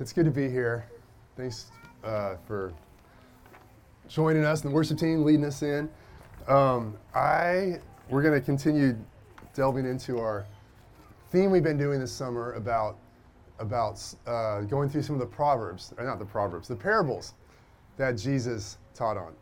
It's 0.00 0.14
good 0.14 0.24
to 0.24 0.30
be 0.30 0.48
here. 0.48 0.86
Thanks 1.36 1.66
uh, 2.02 2.36
for 2.46 2.72
joining 4.08 4.44
us, 4.44 4.62
and 4.62 4.70
the 4.70 4.74
worship 4.74 4.96
team 4.96 5.24
leading 5.24 5.44
us 5.44 5.60
in. 5.60 5.90
Um, 6.48 6.96
I 7.14 7.80
we're 8.08 8.22
going 8.22 8.32
to 8.32 8.40
continue 8.40 8.96
delving 9.52 9.84
into 9.84 10.18
our 10.18 10.46
theme 11.30 11.50
we've 11.50 11.62
been 11.62 11.76
doing 11.76 12.00
this 12.00 12.10
summer 12.10 12.54
about 12.54 12.96
about 13.58 14.02
uh, 14.26 14.62
going 14.62 14.88
through 14.88 15.02
some 15.02 15.16
of 15.16 15.20
the 15.20 15.26
proverbs, 15.26 15.92
or 15.98 16.04
not 16.04 16.18
the 16.18 16.24
proverbs, 16.24 16.66
the 16.66 16.76
parables 16.76 17.34
that 17.98 18.12
Jesus 18.12 18.78
taught 18.94 19.18
on. 19.18 19.34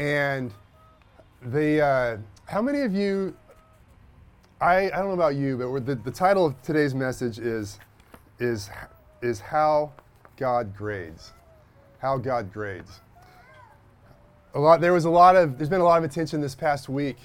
And 0.00 0.52
the 1.42 1.80
uh, 1.80 2.16
how 2.46 2.60
many 2.60 2.80
of 2.80 2.92
you? 2.92 3.36
I, 4.60 4.86
I 4.86 4.96
don't 4.96 5.06
know 5.06 5.12
about 5.12 5.36
you, 5.36 5.56
but 5.56 5.86
the, 5.86 5.94
the 5.94 6.10
title 6.10 6.44
of 6.44 6.60
today's 6.62 6.92
message 6.92 7.38
is 7.38 7.78
is 8.40 8.68
is 9.22 9.40
how 9.40 9.92
God 10.36 10.76
grades. 10.76 11.32
How 11.98 12.18
God 12.18 12.52
grades. 12.52 13.00
A 14.54 14.58
lot, 14.58 14.80
there 14.80 14.92
was 14.92 15.04
a 15.04 15.10
lot 15.10 15.36
of, 15.36 15.58
there's 15.58 15.68
been 15.68 15.80
a 15.80 15.84
lot 15.84 15.98
of 15.98 16.04
attention 16.04 16.40
this 16.40 16.54
past 16.54 16.88
week 16.88 17.18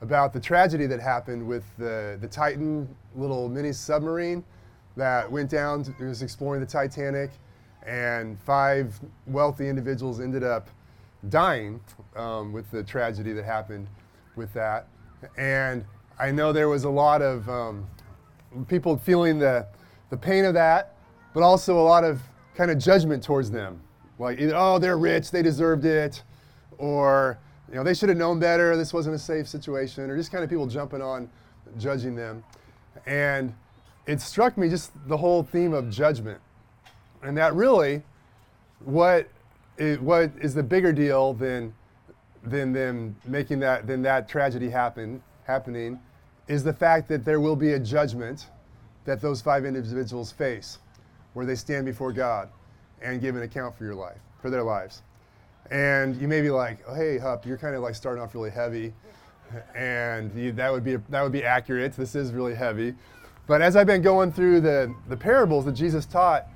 about 0.00 0.32
the 0.32 0.40
tragedy 0.40 0.86
that 0.86 1.00
happened 1.00 1.46
with 1.46 1.64
the, 1.78 2.18
the 2.20 2.28
Titan 2.28 2.88
little 3.14 3.48
mini 3.48 3.72
submarine 3.72 4.44
that 4.96 5.30
went 5.30 5.50
down, 5.50 5.84
to, 5.84 5.92
was 6.04 6.22
exploring 6.22 6.60
the 6.60 6.66
Titanic, 6.66 7.30
and 7.86 8.38
five 8.40 8.98
wealthy 9.26 9.68
individuals 9.68 10.20
ended 10.20 10.44
up 10.44 10.68
dying 11.28 11.80
um, 12.16 12.52
with 12.52 12.70
the 12.70 12.82
tragedy 12.82 13.32
that 13.32 13.44
happened 13.44 13.86
with 14.36 14.52
that. 14.54 14.86
And 15.36 15.84
I 16.18 16.30
know 16.30 16.52
there 16.52 16.68
was 16.68 16.84
a 16.84 16.90
lot 16.90 17.22
of 17.22 17.48
um, 17.48 17.86
people 18.68 18.96
feeling 18.96 19.38
the, 19.38 19.66
the 20.12 20.16
pain 20.18 20.44
of 20.44 20.52
that, 20.52 20.94
but 21.32 21.42
also 21.42 21.80
a 21.80 21.80
lot 21.80 22.04
of 22.04 22.20
kind 22.54 22.70
of 22.70 22.76
judgment 22.76 23.22
towards 23.22 23.50
them. 23.50 23.80
Like, 24.18 24.38
either, 24.38 24.52
oh, 24.54 24.78
they're 24.78 24.98
rich, 24.98 25.30
they 25.30 25.40
deserved 25.40 25.86
it, 25.86 26.22
or, 26.76 27.38
you 27.70 27.76
know, 27.76 27.82
they 27.82 27.94
should 27.94 28.10
have 28.10 28.18
known 28.18 28.38
better, 28.38 28.76
this 28.76 28.92
wasn't 28.92 29.16
a 29.16 29.18
safe 29.18 29.48
situation, 29.48 30.10
or 30.10 30.16
just 30.18 30.30
kind 30.30 30.44
of 30.44 30.50
people 30.50 30.66
jumping 30.66 31.00
on, 31.00 31.30
judging 31.78 32.14
them. 32.14 32.44
And 33.06 33.54
it 34.06 34.20
struck 34.20 34.58
me 34.58 34.68
just 34.68 34.92
the 35.08 35.16
whole 35.16 35.44
theme 35.44 35.72
of 35.72 35.88
judgment. 35.88 36.42
And 37.22 37.34
that 37.38 37.54
really, 37.54 38.02
what 38.84 39.30
is, 39.78 39.98
what 39.98 40.30
is 40.42 40.52
the 40.52 40.62
bigger 40.62 40.92
deal 40.92 41.32
than, 41.32 41.72
than 42.42 42.74
them 42.74 43.16
making 43.24 43.60
that, 43.60 43.86
than 43.86 44.02
that 44.02 44.28
tragedy 44.28 44.68
happen, 44.68 45.22
happening, 45.46 45.98
is 46.48 46.62
the 46.62 46.74
fact 46.74 47.08
that 47.08 47.24
there 47.24 47.40
will 47.40 47.56
be 47.56 47.72
a 47.72 47.78
judgment 47.78 48.48
that 49.04 49.20
those 49.20 49.40
five 49.40 49.64
individuals 49.64 50.30
face, 50.32 50.78
where 51.34 51.46
they 51.46 51.54
stand 51.54 51.86
before 51.86 52.12
God 52.12 52.48
and 53.00 53.20
give 53.20 53.36
an 53.36 53.42
account 53.42 53.76
for 53.76 53.84
your 53.84 53.94
life, 53.94 54.18
for 54.40 54.50
their 54.50 54.62
lives. 54.62 55.02
And 55.70 56.20
you 56.20 56.28
may 56.28 56.40
be 56.40 56.50
like, 56.50 56.78
oh, 56.86 56.94
"Hey, 56.94 57.18
Hup, 57.18 57.46
you're 57.46 57.56
kind 57.56 57.74
of 57.74 57.82
like 57.82 57.94
starting 57.94 58.22
off 58.22 58.34
really 58.34 58.50
heavy," 58.50 58.92
and 59.74 60.32
you, 60.34 60.52
that 60.52 60.72
would 60.72 60.84
be 60.84 60.96
that 60.96 61.22
would 61.22 61.32
be 61.32 61.44
accurate. 61.44 61.94
This 61.96 62.14
is 62.14 62.32
really 62.32 62.54
heavy, 62.54 62.94
but 63.46 63.62
as 63.62 63.76
I've 63.76 63.86
been 63.86 64.02
going 64.02 64.32
through 64.32 64.60
the 64.60 64.94
the 65.08 65.16
parables 65.16 65.64
that 65.64 65.72
Jesus 65.72 66.06
taught, 66.06 66.46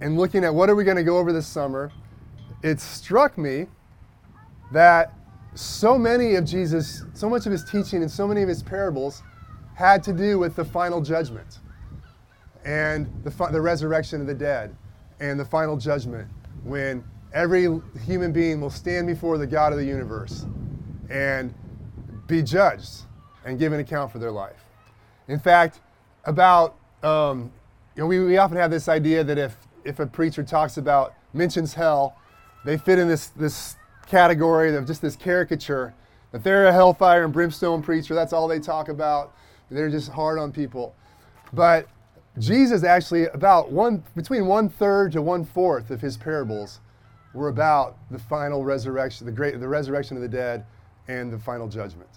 and 0.00 0.16
looking 0.16 0.44
at 0.44 0.54
what 0.54 0.70
are 0.70 0.76
we 0.76 0.84
going 0.84 0.96
to 0.96 1.04
go 1.04 1.18
over 1.18 1.32
this 1.32 1.46
summer, 1.46 1.90
it 2.62 2.80
struck 2.80 3.36
me 3.36 3.66
that 4.72 5.12
so 5.54 5.96
many 5.96 6.34
of 6.34 6.44
Jesus, 6.44 7.04
so 7.14 7.30
much 7.30 7.46
of 7.46 7.52
his 7.52 7.64
teaching 7.64 8.02
and 8.02 8.10
so 8.10 8.26
many 8.26 8.42
of 8.42 8.48
his 8.48 8.62
parables 8.62 9.22
had 9.74 10.02
to 10.02 10.12
do 10.12 10.38
with 10.38 10.54
the 10.56 10.64
final 10.64 11.00
judgment 11.00 11.60
and 12.66 13.06
the, 13.22 13.30
the 13.52 13.60
resurrection 13.60 14.20
of 14.20 14.26
the 14.26 14.34
dead 14.34 14.76
and 15.20 15.38
the 15.40 15.44
final 15.44 15.76
judgment 15.76 16.28
when 16.64 17.02
every 17.32 17.80
human 18.04 18.32
being 18.32 18.60
will 18.60 18.70
stand 18.70 19.06
before 19.06 19.38
the 19.38 19.46
God 19.46 19.72
of 19.72 19.78
the 19.78 19.84
universe 19.84 20.44
and 21.08 21.54
be 22.26 22.42
judged 22.42 23.04
and 23.44 23.58
give 23.58 23.72
an 23.72 23.78
account 23.78 24.10
for 24.10 24.18
their 24.18 24.32
life. 24.32 24.64
In 25.28 25.38
fact, 25.38 25.80
about, 26.24 26.76
um, 27.04 27.52
you 27.94 28.02
know, 28.02 28.06
we, 28.06 28.18
we 28.20 28.36
often 28.36 28.56
have 28.56 28.70
this 28.70 28.88
idea 28.88 29.22
that 29.22 29.38
if, 29.38 29.56
if 29.84 30.00
a 30.00 30.06
preacher 30.06 30.42
talks 30.42 30.76
about, 30.76 31.14
mentions 31.32 31.72
hell, 31.72 32.16
they 32.64 32.76
fit 32.76 32.98
in 32.98 33.06
this, 33.06 33.28
this 33.28 33.76
category 34.08 34.74
of 34.74 34.86
just 34.86 35.00
this 35.00 35.14
caricature 35.14 35.94
that 36.32 36.42
they're 36.42 36.66
a 36.66 36.72
hellfire 36.72 37.24
and 37.24 37.32
brimstone 37.32 37.80
preacher, 37.80 38.12
that's 38.12 38.32
all 38.32 38.48
they 38.48 38.58
talk 38.58 38.88
about. 38.88 39.36
They're 39.70 39.90
just 39.90 40.10
hard 40.10 40.40
on 40.40 40.50
people. 40.50 40.96
But 41.52 41.88
Jesus 42.38 42.84
actually 42.84 43.26
about 43.28 43.72
one 43.72 44.02
between 44.14 44.46
one 44.46 44.68
third 44.68 45.12
to 45.12 45.22
one 45.22 45.44
fourth 45.44 45.90
of 45.90 46.00
his 46.00 46.16
parables 46.16 46.80
were 47.32 47.48
about 47.48 47.96
the 48.10 48.18
final 48.18 48.64
resurrection, 48.64 49.26
the 49.26 49.32
great 49.32 49.58
the 49.58 49.68
resurrection 49.68 50.16
of 50.16 50.22
the 50.22 50.28
dead 50.28 50.64
and 51.08 51.32
the 51.32 51.38
final 51.38 51.68
judgment. 51.68 52.10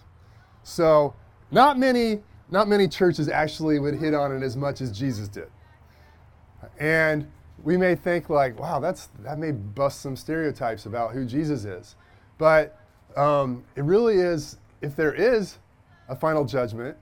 So 0.64 1.14
not 1.52 1.80
many 1.80 2.22
not 2.52 2.68
many 2.68 2.88
churches 2.88 3.30
actually 3.30 3.80
would 3.80 3.96
hit 3.96 4.14
on 4.14 4.36
it 4.36 4.44
as 4.44 4.58
much 4.58 4.82
as 4.82 4.98
Jesus 4.98 5.28
did. 5.28 5.50
And 6.80 7.30
we 7.64 7.78
may 7.78 7.96
think 7.96 8.30
like, 8.30 8.60
wow, 8.60 8.80
that's 8.80 9.10
that 9.24 9.38
may 9.38 9.52
bust 9.52 10.02
some 10.02 10.16
stereotypes 10.16 10.86
about 10.86 11.14
who 11.14 11.26
Jesus 11.26 11.66
is. 11.66 11.96
But 12.38 12.78
um, 13.16 13.64
it 13.76 13.84
really 13.84 14.16
is, 14.16 14.58
if 14.82 14.96
there 14.96 15.14
is 15.14 15.58
a 16.08 16.16
final 16.16 16.46
judgment, 16.46 16.98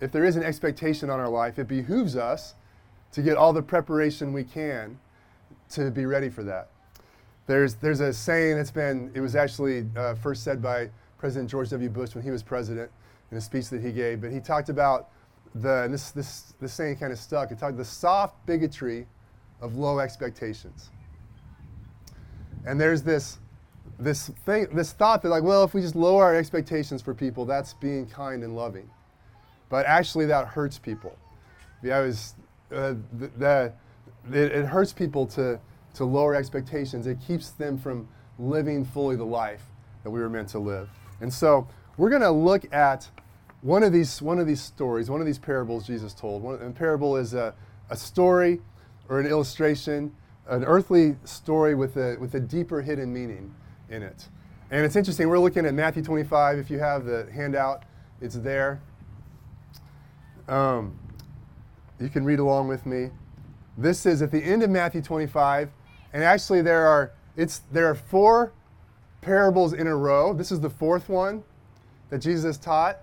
if 0.00 0.12
there 0.12 0.24
is 0.24 0.36
an 0.36 0.42
expectation 0.42 1.10
on 1.10 1.20
our 1.20 1.28
life, 1.28 1.58
it 1.58 1.68
behooves 1.68 2.16
us 2.16 2.54
to 3.12 3.22
get 3.22 3.36
all 3.36 3.52
the 3.52 3.62
preparation 3.62 4.32
we 4.32 4.44
can 4.44 4.98
to 5.70 5.90
be 5.90 6.06
ready 6.06 6.28
for 6.28 6.42
that. 6.42 6.68
There's, 7.46 7.74
there's 7.74 8.00
a 8.00 8.12
saying 8.12 8.56
that's 8.56 8.70
been, 8.70 9.10
it 9.14 9.20
was 9.20 9.36
actually 9.36 9.86
uh, 9.96 10.14
first 10.14 10.42
said 10.42 10.62
by 10.62 10.90
President 11.18 11.50
George 11.50 11.70
W. 11.70 11.88
Bush 11.88 12.14
when 12.14 12.24
he 12.24 12.30
was 12.30 12.42
president 12.42 12.90
in 13.30 13.36
a 13.36 13.40
speech 13.40 13.68
that 13.70 13.82
he 13.82 13.92
gave, 13.92 14.20
but 14.20 14.30
he 14.30 14.40
talked 14.40 14.68
about 14.68 15.10
the, 15.54 15.84
and 15.84 15.94
this, 15.94 16.10
this, 16.10 16.54
this 16.60 16.72
saying 16.72 16.96
kind 16.96 17.12
of 17.12 17.18
stuck, 17.18 17.50
it 17.50 17.58
talked 17.58 17.76
the 17.76 17.84
soft 17.84 18.44
bigotry 18.46 19.06
of 19.60 19.76
low 19.76 20.00
expectations. 20.00 20.90
And 22.66 22.80
there's 22.80 23.02
this, 23.02 23.38
this, 23.98 24.28
thing, 24.44 24.68
this 24.72 24.92
thought 24.92 25.22
that, 25.22 25.28
like, 25.28 25.42
well, 25.42 25.64
if 25.64 25.74
we 25.74 25.80
just 25.80 25.94
lower 25.94 26.24
our 26.24 26.34
expectations 26.34 27.02
for 27.02 27.14
people, 27.14 27.44
that's 27.44 27.74
being 27.74 28.06
kind 28.06 28.42
and 28.42 28.56
loving. 28.56 28.88
But 29.68 29.86
actually, 29.86 30.26
that 30.26 30.46
hurts 30.48 30.78
people. 30.78 31.16
I 31.84 32.00
was, 32.00 32.34
uh, 32.72 32.94
it, 33.40 33.72
it 34.32 34.66
hurts 34.66 34.92
people 34.92 35.26
to, 35.28 35.60
to 35.94 36.04
lower 36.04 36.34
expectations. 36.34 37.06
It 37.06 37.18
keeps 37.26 37.50
them 37.50 37.78
from 37.78 38.08
living 38.38 38.84
fully 38.84 39.16
the 39.16 39.24
life 39.24 39.62
that 40.02 40.10
we 40.10 40.20
were 40.20 40.30
meant 40.30 40.48
to 40.50 40.58
live. 40.58 40.88
And 41.20 41.32
so 41.32 41.66
we're 41.96 42.10
going 42.10 42.22
to 42.22 42.30
look 42.30 42.72
at 42.72 43.08
one 43.62 43.82
of 43.82 43.92
these 43.92 44.20
one 44.20 44.38
of 44.38 44.46
these 44.46 44.60
stories, 44.60 45.08
one 45.08 45.20
of 45.20 45.26
these 45.26 45.38
parables 45.38 45.86
Jesus 45.86 46.12
told. 46.12 46.42
One, 46.42 46.60
a 46.60 46.70
parable 46.70 47.16
is 47.16 47.32
a, 47.32 47.54
a 47.88 47.96
story 47.96 48.60
or 49.08 49.20
an 49.20 49.26
illustration, 49.26 50.14
an 50.48 50.64
earthly 50.64 51.16
story 51.24 51.74
with 51.74 51.96
a 51.96 52.16
with 52.20 52.34
a 52.34 52.40
deeper 52.40 52.82
hidden 52.82 53.12
meaning 53.12 53.54
in 53.88 54.02
it. 54.02 54.28
And 54.70 54.84
it's 54.84 54.96
interesting. 54.96 55.28
We're 55.28 55.38
looking 55.38 55.66
at 55.66 55.74
Matthew 55.74 56.02
25. 56.02 56.58
If 56.58 56.70
you 56.70 56.78
have 56.78 57.04
the 57.04 57.28
handout, 57.32 57.84
it's 58.20 58.34
there. 58.34 58.80
Um, 60.48 60.98
you 62.00 62.08
can 62.08 62.24
read 62.24 62.38
along 62.38 62.68
with 62.68 62.86
me. 62.86 63.10
This 63.78 64.06
is 64.06 64.22
at 64.22 64.30
the 64.30 64.42
end 64.42 64.62
of 64.62 64.70
Matthew 64.70 65.02
25, 65.02 65.70
and 66.12 66.22
actually 66.22 66.62
there 66.62 66.86
are 66.86 67.12
it's 67.36 67.62
there 67.72 67.86
are 67.86 67.94
four 67.94 68.52
parables 69.20 69.72
in 69.72 69.86
a 69.86 69.96
row. 69.96 70.32
This 70.32 70.52
is 70.52 70.60
the 70.60 70.70
fourth 70.70 71.08
one 71.08 71.42
that 72.10 72.18
Jesus 72.18 72.56
taught, 72.56 72.98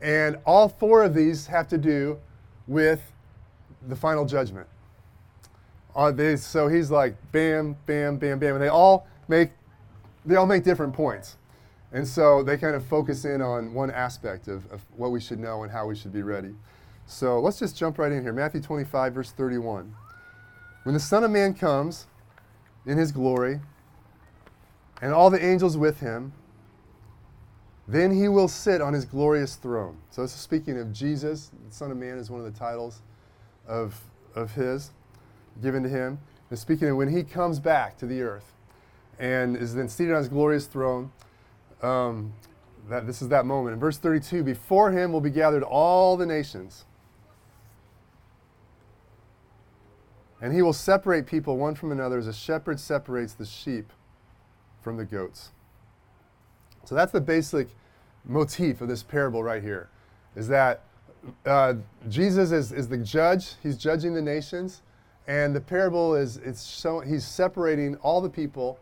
and 0.00 0.38
all 0.46 0.68
four 0.68 1.02
of 1.02 1.14
these 1.14 1.46
have 1.46 1.68
to 1.68 1.78
do 1.78 2.18
with 2.66 3.12
the 3.88 3.96
final 3.96 4.24
judgment. 4.24 4.66
Uh, 5.94 6.10
they, 6.10 6.36
so 6.36 6.68
he's 6.68 6.90
like 6.90 7.14
bam, 7.32 7.76
bam, 7.86 8.16
bam, 8.16 8.38
bam, 8.38 8.54
and 8.54 8.62
they 8.62 8.68
all 8.68 9.06
make 9.28 9.50
they 10.24 10.36
all 10.36 10.46
make 10.46 10.64
different 10.64 10.92
points. 10.92 11.36
And 11.92 12.06
so 12.08 12.42
they 12.42 12.56
kind 12.56 12.74
of 12.74 12.84
focus 12.84 13.24
in 13.24 13.40
on 13.40 13.72
one 13.72 13.90
aspect 13.90 14.48
of, 14.48 14.70
of 14.72 14.84
what 14.96 15.12
we 15.12 15.20
should 15.20 15.38
know 15.38 15.62
and 15.62 15.70
how 15.70 15.86
we 15.86 15.94
should 15.94 16.12
be 16.12 16.22
ready. 16.22 16.54
So 17.06 17.40
let's 17.40 17.58
just 17.58 17.76
jump 17.76 17.98
right 17.98 18.10
in 18.10 18.22
here. 18.22 18.32
Matthew 18.32 18.60
25, 18.60 19.14
verse 19.14 19.30
31. 19.30 19.94
When 20.84 20.94
the 20.94 21.00
Son 21.00 21.24
of 21.24 21.30
Man 21.30 21.54
comes 21.54 22.06
in 22.86 22.98
his 22.98 23.12
glory, 23.12 23.60
and 25.02 25.12
all 25.12 25.30
the 25.30 25.44
angels 25.44 25.76
with 25.76 26.00
him, 26.00 26.32
then 27.86 28.10
he 28.10 28.28
will 28.28 28.48
sit 28.48 28.80
on 28.80 28.94
his 28.94 29.04
glorious 29.04 29.56
throne. 29.56 29.98
So 30.10 30.22
this 30.22 30.34
is 30.34 30.40
speaking 30.40 30.78
of 30.78 30.92
Jesus. 30.92 31.50
The 31.68 31.74
Son 31.74 31.90
of 31.90 31.96
Man 31.96 32.16
is 32.16 32.30
one 32.30 32.40
of 32.40 32.50
the 32.50 32.58
titles 32.58 33.02
of, 33.66 34.00
of 34.34 34.52
his, 34.52 34.92
given 35.62 35.82
to 35.82 35.88
him. 35.88 36.18
And 36.48 36.58
speaking 36.58 36.88
of 36.88 36.96
when 36.96 37.08
he 37.08 37.22
comes 37.22 37.58
back 37.58 37.98
to 37.98 38.06
the 38.06 38.22
earth 38.22 38.52
and 39.18 39.56
is 39.56 39.74
then 39.74 39.88
seated 39.88 40.12
on 40.12 40.18
his 40.18 40.28
glorious 40.28 40.66
throne, 40.66 41.12
um, 41.82 42.32
that 42.88 43.06
this 43.06 43.20
is 43.20 43.28
that 43.28 43.44
moment. 43.44 43.74
In 43.74 43.80
verse 43.80 43.98
32, 43.98 44.42
before 44.42 44.90
him 44.90 45.12
will 45.12 45.20
be 45.20 45.30
gathered 45.30 45.62
all 45.62 46.16
the 46.16 46.26
nations 46.26 46.84
And 50.40 50.54
he 50.54 50.62
will 50.62 50.72
separate 50.72 51.26
people 51.26 51.56
one 51.56 51.74
from 51.74 51.92
another 51.92 52.18
as 52.18 52.26
a 52.26 52.32
shepherd 52.32 52.78
separates 52.78 53.34
the 53.34 53.46
sheep 53.46 53.92
from 54.82 54.96
the 54.96 55.04
goats. 55.04 55.52
So 56.84 56.94
that's 56.94 57.12
the 57.12 57.20
basic 57.20 57.68
motif 58.24 58.80
of 58.80 58.88
this 58.88 59.02
parable 59.02 59.42
right 59.42 59.62
here 59.62 59.88
is 60.36 60.48
that 60.48 60.82
uh, 61.46 61.74
Jesus 62.08 62.52
is, 62.52 62.72
is 62.72 62.88
the 62.88 62.98
judge, 62.98 63.54
he's 63.62 63.76
judging 63.76 64.14
the 64.14 64.22
nations, 64.22 64.82
and 65.26 65.54
the 65.54 65.60
parable 65.60 66.14
is 66.14 66.36
it's 66.38 66.66
showing 66.66 67.08
he's 67.08 67.24
separating 67.24 67.96
all 67.96 68.20
the 68.20 68.28
people 68.28 68.78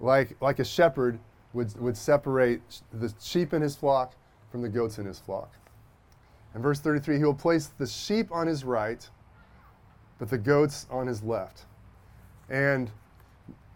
like, 0.00 0.36
like 0.40 0.58
a 0.58 0.64
shepherd 0.64 1.18
would, 1.52 1.78
would 1.80 1.96
separate 1.96 2.60
the 2.92 3.12
sheep 3.20 3.52
in 3.52 3.62
his 3.62 3.76
flock 3.76 4.14
from 4.50 4.62
the 4.62 4.68
goats 4.68 4.98
in 4.98 5.06
his 5.06 5.18
flock. 5.18 5.52
In 6.54 6.62
verse 6.62 6.80
33, 6.80 7.18
he 7.18 7.24
will 7.24 7.34
place 7.34 7.66
the 7.78 7.86
sheep 7.86 8.32
on 8.32 8.46
his 8.46 8.64
right, 8.64 9.08
but 10.18 10.28
the 10.30 10.38
goats 10.38 10.86
on 10.90 11.06
his 11.06 11.22
left. 11.22 11.64
And 12.48 12.90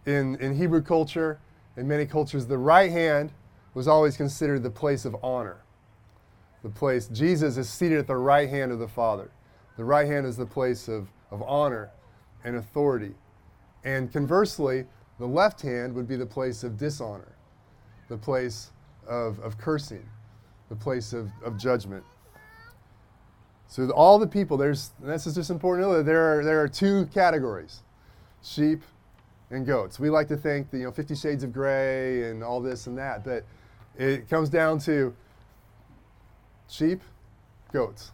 in, 0.06 0.37
in 0.37 0.56
Hebrew 0.56 0.83
culture, 0.83 1.39
in 1.77 1.87
many 1.87 2.06
cultures, 2.06 2.47
the 2.47 2.59
right 2.59 2.91
hand 2.91 3.33
was 3.75 3.89
always 3.89 4.17
considered 4.17 4.62
the 4.62 4.71
place 4.71 5.05
of 5.05 5.17
honor. 5.23 5.62
The 6.62 6.69
place, 6.69 7.09
Jesus 7.09 7.56
is 7.56 7.69
seated 7.69 7.99
at 7.99 8.06
the 8.06 8.17
right 8.17 8.49
hand 8.49 8.73
of 8.73 8.79
the 8.79 8.89
Father. 8.89 9.31
The 9.77 9.85
right 9.85 10.06
hand 10.06 10.27
is 10.27 10.37
the 10.37 10.47
place 10.47 10.89
of, 10.89 11.09
of 11.31 11.43
honor 11.43 11.91
and 12.44 12.56
authority. 12.56 13.15
And 13.85 14.12
conversely, 14.12 14.87
the 15.19 15.27
left 15.27 15.61
hand 15.61 15.94
would 15.94 16.06
be 16.06 16.17
the 16.17 16.27
place 16.27 16.62
of 16.62 16.77
dishonor, 16.77 17.37
the 18.09 18.17
place 18.17 18.71
of, 19.06 19.39
of 19.41 19.59
cursing, 19.59 20.06
the 20.69 20.77
place 20.77 21.12
of, 21.12 21.31
of 21.44 21.59
judgment. 21.59 22.05
So 23.73 23.89
all 23.93 24.19
the 24.19 24.27
people, 24.27 24.59
there's 24.59 24.91
this 25.01 25.27
is 25.27 25.35
just 25.35 25.49
important 25.49 26.05
there 26.05 26.41
are, 26.41 26.45
there 26.45 26.61
are 26.61 26.69
two 26.69 27.07
categories, 27.07 27.81
sheep 28.43 28.83
and 29.49 29.65
goats. 29.65 29.99
We 29.99 30.11
like 30.11 30.29
to 30.29 30.37
think 30.37 30.71
that, 30.71 30.77
you 30.77 30.85
know, 30.85 30.93
Fifty 30.93 31.15
Shades 31.15 31.43
of 31.43 31.55
Grey 31.55 32.29
and 32.29 32.45
all 32.45 32.61
this 32.61 32.87
and 32.87 32.99
that, 32.99 33.25
but 33.25 33.47
it 33.97 34.29
comes 34.29 34.51
down 34.51 34.79
to 34.81 35.17
sheep, 36.69 37.01
goats, 37.73 38.13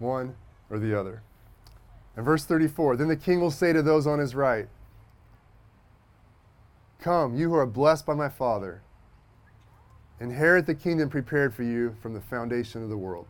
one 0.00 0.34
or 0.68 0.80
the 0.80 0.98
other. 0.98 1.22
And 2.16 2.24
verse 2.24 2.44
34 2.44 2.96
Then 2.96 3.06
the 3.06 3.14
king 3.14 3.40
will 3.40 3.52
say 3.52 3.72
to 3.72 3.82
those 3.82 4.04
on 4.04 4.18
his 4.18 4.34
right, 4.34 4.66
Come, 6.98 7.36
you 7.36 7.50
who 7.50 7.54
are 7.54 7.66
blessed 7.66 8.04
by 8.04 8.14
my 8.14 8.28
Father, 8.28 8.82
inherit 10.18 10.66
the 10.66 10.74
kingdom 10.74 11.08
prepared 11.08 11.54
for 11.54 11.62
you 11.62 11.94
from 12.02 12.14
the 12.14 12.20
foundation 12.20 12.82
of 12.82 12.88
the 12.88 12.96
world. 12.96 13.28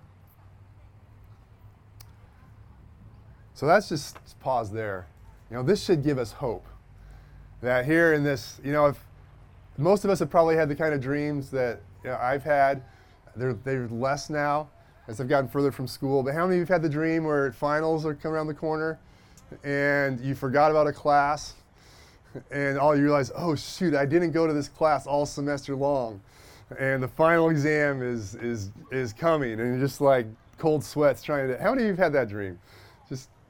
So 3.56 3.64
that's 3.64 3.88
just 3.88 4.19
pause 4.41 4.70
there. 4.70 5.06
You 5.50 5.56
know, 5.56 5.62
this 5.62 5.82
should 5.82 6.05
give 6.05 6.19
us 6.19 6.31
hope. 6.31 6.67
That 7.62 7.87
here 7.87 8.12
in 8.12 8.23
this, 8.23 8.61
you 8.62 8.70
know, 8.70 8.85
if 8.85 9.03
most 9.79 10.05
of 10.05 10.11
us 10.11 10.19
have 10.19 10.29
probably 10.29 10.56
had 10.56 10.69
the 10.69 10.76
kind 10.76 10.93
of 10.93 11.00
dreams 11.00 11.50
that 11.53 11.81
you 12.05 12.11
know, 12.11 12.19
I've 12.20 12.44
had, 12.44 12.82
they're, 13.35 13.55
they're 13.55 13.88
less 13.88 14.29
now 14.29 14.69
as 15.08 15.23
I've 15.23 15.29
gotten 15.29 15.49
further 15.49 15.73
from 15.73 15.87
school. 15.87 16.23
But 16.23 16.35
how 16.35 16.44
many 16.44 16.56
of 16.56 16.58
you 16.58 16.61
have 16.61 16.69
had 16.69 16.82
the 16.82 16.88
dream 16.91 17.25
where 17.25 17.50
finals 17.50 18.05
are 18.05 18.14
coming 18.14 18.35
around 18.35 18.49
the 18.49 18.55
corner 18.55 18.99
and 19.64 20.20
you 20.20 20.35
forgot 20.35 20.70
about 20.70 20.87
a 20.87 20.93
class 20.93 21.55
and 22.50 22.79
all 22.79 22.94
you 22.94 23.05
realize, 23.05 23.32
oh 23.35 23.55
shoot, 23.55 23.94
I 23.94 24.05
didn't 24.05 24.32
go 24.32 24.47
to 24.47 24.53
this 24.53 24.69
class 24.69 25.06
all 25.06 25.25
semester 25.25 25.75
long, 25.75 26.20
and 26.79 27.03
the 27.03 27.08
final 27.08 27.49
exam 27.49 28.03
is 28.03 28.35
is 28.35 28.70
is 28.93 29.14
coming, 29.14 29.53
and 29.53 29.61
you're 29.61 29.79
just 29.79 30.03
like 30.03 30.26
cold 30.58 30.85
sweats 30.85 31.23
trying 31.23 31.49
to. 31.49 31.58
How 31.58 31.70
many 31.70 31.85
of 31.85 31.87
you 31.87 31.93
have 31.93 31.99
had 31.99 32.12
that 32.12 32.29
dream? 32.29 32.58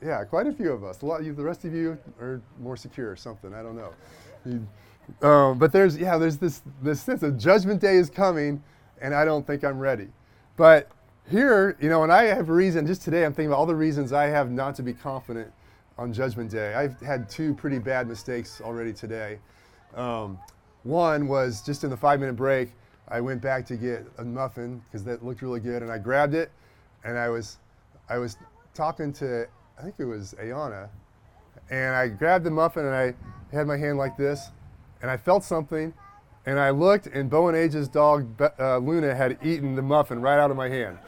Yeah, 0.04 0.22
quite 0.24 0.46
a 0.46 0.52
few 0.52 0.72
of 0.72 0.84
us. 0.84 1.02
A 1.02 1.06
lot, 1.06 1.24
you, 1.24 1.32
the 1.32 1.42
rest 1.42 1.64
of 1.64 1.74
you 1.74 1.98
are 2.20 2.40
more 2.60 2.76
secure 2.76 3.10
or 3.10 3.16
something. 3.16 3.54
I 3.54 3.62
don't 3.62 3.76
know. 3.76 3.92
You, 4.44 4.66
um, 5.26 5.58
but 5.58 5.72
there's 5.72 5.96
yeah, 5.96 6.18
there's 6.18 6.36
this 6.36 6.62
this 6.82 7.00
sense 7.00 7.22
of 7.22 7.38
judgment 7.38 7.80
day 7.80 7.96
is 7.96 8.10
coming, 8.10 8.62
and 9.00 9.14
I 9.14 9.24
don't 9.24 9.46
think 9.46 9.64
I'm 9.64 9.78
ready. 9.78 10.08
But 10.56 10.90
here, 11.30 11.76
you 11.80 11.88
know, 11.88 12.02
and 12.02 12.12
I 12.12 12.24
have 12.24 12.48
reason. 12.48 12.86
Just 12.86 13.02
today, 13.02 13.24
I'm 13.24 13.32
thinking 13.32 13.48
about 13.48 13.58
all 13.58 13.66
the 13.66 13.74
reasons 13.74 14.12
I 14.12 14.26
have 14.26 14.50
not 14.50 14.74
to 14.76 14.82
be 14.82 14.92
confident 14.92 15.50
on 15.98 16.12
Judgment 16.12 16.50
Day. 16.50 16.74
I've 16.74 17.00
had 17.00 17.28
two 17.28 17.54
pretty 17.54 17.78
bad 17.78 18.06
mistakes 18.06 18.60
already 18.60 18.92
today. 18.92 19.38
Um, 19.94 20.38
one 20.82 21.26
was 21.26 21.62
just 21.62 21.84
in 21.84 21.90
the 21.90 21.96
five 21.96 22.20
minute 22.20 22.36
break, 22.36 22.72
I 23.08 23.20
went 23.20 23.40
back 23.40 23.66
to 23.66 23.76
get 23.76 24.06
a 24.18 24.24
muffin 24.24 24.82
because 24.86 25.04
that 25.04 25.24
looked 25.24 25.42
really 25.42 25.60
good, 25.60 25.82
and 25.82 25.90
I 25.90 25.98
grabbed 25.98 26.34
it, 26.34 26.50
and 27.04 27.18
I 27.18 27.28
was, 27.28 27.58
I 28.08 28.18
was 28.18 28.36
talking 28.74 29.12
to 29.14 29.46
I 29.78 29.82
think 29.82 29.96
it 29.98 30.06
was 30.06 30.34
Ayana, 30.40 30.88
and 31.70 31.94
I 31.94 32.08
grabbed 32.08 32.44
the 32.44 32.50
muffin 32.50 32.86
and 32.86 32.94
I 32.94 33.14
had 33.52 33.66
my 33.66 33.76
hand 33.76 33.98
like 33.98 34.16
this, 34.16 34.50
and 35.02 35.10
I 35.10 35.16
felt 35.16 35.44
something, 35.44 35.92
and 36.46 36.58
I 36.58 36.70
looked, 36.70 37.06
and 37.08 37.28
Bo 37.28 37.48
and 37.48 37.56
Age's 37.56 37.88
dog 37.88 38.40
uh, 38.58 38.78
Luna 38.78 39.14
had 39.14 39.38
eaten 39.42 39.74
the 39.74 39.82
muffin 39.82 40.20
right 40.22 40.38
out 40.38 40.50
of 40.50 40.56
my 40.56 40.68
hand. 40.68 40.98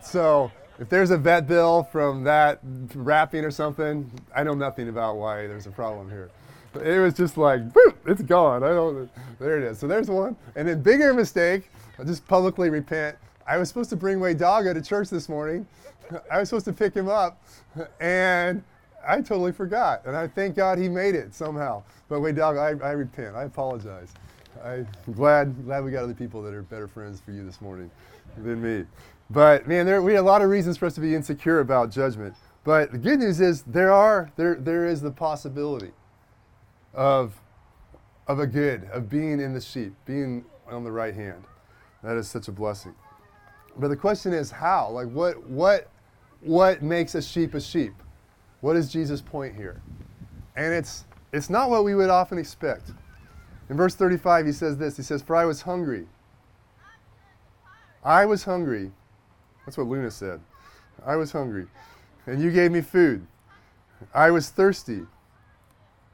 So 0.00 0.52
if 0.78 0.88
there's 0.88 1.10
a 1.10 1.18
vet 1.18 1.46
bill 1.46 1.82
from 1.84 2.24
that 2.24 2.60
wrapping 2.94 3.44
or 3.44 3.50
something, 3.50 4.10
I 4.34 4.42
know 4.42 4.54
nothing 4.54 4.88
about 4.88 5.16
why 5.16 5.46
there's 5.46 5.66
a 5.66 5.70
problem 5.70 6.10
here. 6.10 6.30
But 6.72 6.86
it 6.86 7.00
was 7.00 7.14
just 7.14 7.36
like, 7.36 7.68
boop, 7.72 7.94
it's 8.06 8.22
gone. 8.22 8.64
I 8.64 8.70
don't. 8.70 9.08
There 9.38 9.56
it 9.56 9.62
is. 9.62 9.78
So 9.78 9.86
there's 9.86 10.10
one. 10.10 10.36
And 10.56 10.66
then 10.66 10.82
bigger 10.82 11.14
mistake. 11.14 11.70
I'll 11.98 12.04
just 12.04 12.26
publicly 12.26 12.68
repent. 12.68 13.16
I 13.46 13.58
was 13.58 13.68
supposed 13.68 13.90
to 13.90 13.96
bring 13.96 14.18
Wade 14.18 14.38
Dogga 14.38 14.74
to 14.74 14.82
church 14.82 15.08
this 15.08 15.28
morning. 15.28 15.66
I 16.30 16.38
was 16.38 16.48
supposed 16.48 16.66
to 16.66 16.72
pick 16.72 16.94
him 16.94 17.08
up, 17.08 17.42
and 18.00 18.62
I 19.06 19.16
totally 19.16 19.52
forgot. 19.52 20.02
And 20.06 20.16
I 20.16 20.28
thank 20.28 20.56
God 20.56 20.78
he 20.78 20.88
made 20.88 21.14
it 21.14 21.34
somehow. 21.34 21.82
But 22.08 22.20
wait, 22.20 22.36
dog, 22.36 22.56
I, 22.56 22.74
I 22.86 22.92
repent. 22.92 23.36
I 23.36 23.44
apologize. 23.44 24.12
I'm 24.64 24.86
glad, 25.12 25.64
glad 25.64 25.84
we 25.84 25.90
got 25.90 26.04
other 26.04 26.14
people 26.14 26.42
that 26.42 26.54
are 26.54 26.62
better 26.62 26.88
friends 26.88 27.20
for 27.20 27.32
you 27.32 27.44
this 27.44 27.60
morning 27.60 27.90
than 28.36 28.62
me. 28.62 28.86
But 29.30 29.66
man, 29.66 29.86
there, 29.86 30.02
we 30.02 30.12
had 30.12 30.20
a 30.20 30.22
lot 30.22 30.42
of 30.42 30.50
reasons 30.50 30.76
for 30.76 30.86
us 30.86 30.94
to 30.94 31.00
be 31.00 31.14
insecure 31.14 31.60
about 31.60 31.90
judgment. 31.90 32.34
But 32.62 32.92
the 32.92 32.98
good 32.98 33.18
news 33.18 33.40
is 33.40 33.62
there 33.62 33.92
are 33.92 34.30
there 34.36 34.54
there 34.54 34.86
is 34.86 35.02
the 35.02 35.10
possibility 35.10 35.92
of 36.94 37.34
of 38.26 38.38
a 38.38 38.46
good, 38.46 38.84
of 38.90 39.10
being 39.10 39.38
in 39.38 39.52
the 39.52 39.60
sheep, 39.60 39.92
being 40.06 40.44
on 40.70 40.82
the 40.82 40.90
right 40.90 41.14
hand. 41.14 41.44
That 42.02 42.16
is 42.16 42.26
such 42.28 42.48
a 42.48 42.52
blessing. 42.52 42.94
But 43.76 43.88
the 43.88 43.96
question 43.96 44.32
is 44.32 44.50
how? 44.50 44.90
Like 44.90 45.10
what 45.10 45.46
what 45.46 45.90
what 46.44 46.82
makes 46.82 47.14
a 47.14 47.22
sheep 47.22 47.54
a 47.54 47.60
sheep? 47.60 47.94
What 48.60 48.76
is 48.76 48.90
Jesus' 48.90 49.20
point 49.20 49.54
here? 49.54 49.80
And 50.56 50.72
it's 50.72 51.04
it's 51.32 51.50
not 51.50 51.70
what 51.70 51.84
we 51.84 51.94
would 51.94 52.10
often 52.10 52.38
expect. 52.38 52.92
In 53.68 53.76
verse 53.76 53.94
35 53.94 54.46
he 54.46 54.52
says 54.52 54.76
this. 54.76 54.96
He 54.96 55.02
says, 55.02 55.22
"For 55.22 55.34
I 55.34 55.44
was 55.44 55.62
hungry. 55.62 56.06
I 58.04 58.26
was 58.26 58.44
hungry." 58.44 58.92
That's 59.64 59.78
what 59.78 59.86
Luna 59.86 60.10
said. 60.10 60.40
I 61.04 61.16
was 61.16 61.32
hungry, 61.32 61.66
and 62.26 62.40
you 62.40 62.50
gave 62.50 62.70
me 62.70 62.82
food. 62.82 63.26
I 64.14 64.30
was 64.30 64.50
thirsty, 64.50 65.06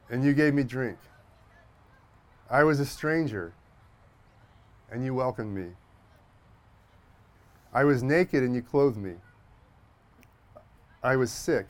and 0.08 0.25
you 0.25 0.32
gave 0.32 0.54
me 0.54 0.62
drink. 0.62 0.99
I 2.49 2.64
was 2.64 2.80
a 2.80 2.87
stranger, 2.87 3.52
and 4.90 5.04
you 5.04 5.14
welcomed 5.14 5.54
me. 5.54 5.72
I 7.72 7.84
was 7.84 8.02
naked 8.02 8.42
and 8.42 8.54
you 8.54 8.62
clothed 8.62 8.96
me. 8.96 9.14
I 11.02 11.16
was 11.16 11.30
sick 11.30 11.66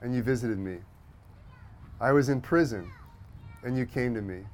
and 0.00 0.14
you 0.14 0.22
visited 0.22 0.58
me. 0.58 0.78
I 2.00 2.12
was 2.12 2.28
in 2.28 2.40
prison 2.40 2.90
and 3.62 3.76
you 3.76 3.86
came 3.86 4.14
to 4.14 4.22
me. 4.22 4.44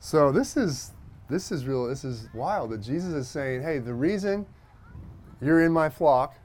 So 0.00 0.32
this 0.32 0.56
is 0.56 0.92
this 1.28 1.52
is 1.52 1.66
real 1.66 1.86
this 1.86 2.04
is 2.04 2.28
wild 2.32 2.70
that 2.70 2.78
Jesus 2.78 3.12
is 3.12 3.28
saying, 3.28 3.62
"Hey, 3.62 3.78
the 3.78 3.92
reason 3.92 4.46
you're 5.40 5.62
in 5.62 5.72
my 5.72 5.88
flock 5.90 6.36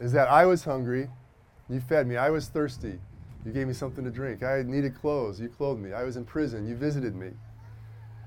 is 0.00 0.12
that 0.12 0.28
I 0.28 0.46
was 0.46 0.64
hungry, 0.64 1.08
you 1.68 1.80
fed 1.80 2.06
me. 2.06 2.16
I 2.16 2.30
was 2.30 2.48
thirsty, 2.48 3.00
you 3.44 3.52
gave 3.52 3.68
me 3.68 3.74
something 3.74 4.04
to 4.04 4.10
drink. 4.10 4.42
I 4.42 4.62
needed 4.62 4.96
clothes, 4.96 5.40
you 5.40 5.48
clothed 5.48 5.80
me. 5.80 5.92
I 5.92 6.02
was 6.02 6.16
in 6.16 6.24
prison, 6.24 6.66
you 6.66 6.74
visited 6.74 7.14
me." 7.14 7.30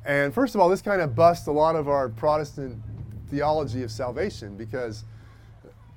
And 0.05 0.34
first 0.34 0.55
of 0.55 0.62
all, 0.62 0.70
this 0.70 0.84
kind 0.84 1.01
of 1.01 1.15
busts 1.15 1.48
a 1.48 1.51
lot 1.51 1.75
of 1.75 1.89
our 1.89 2.08
Protestant 2.10 2.82
theology 3.27 3.84
of 3.84 3.91
salvation 3.91 4.55
because 4.55 5.03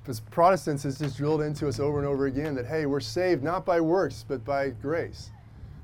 as 0.09 0.21
Protestants, 0.21 0.85
it's 0.85 0.99
just 0.99 1.17
drilled 1.17 1.43
into 1.43 1.69
us 1.69 1.79
over 1.79 1.99
and 1.99 2.07
over 2.07 2.27
again 2.27 2.55
that, 2.55 2.67
hey, 2.67 2.87
we're 2.87 3.01
saved 3.01 3.43
not 3.43 3.65
by 3.65 3.81
works, 3.81 4.25
but 4.27 4.45
by 4.45 4.71
grace. 4.71 5.31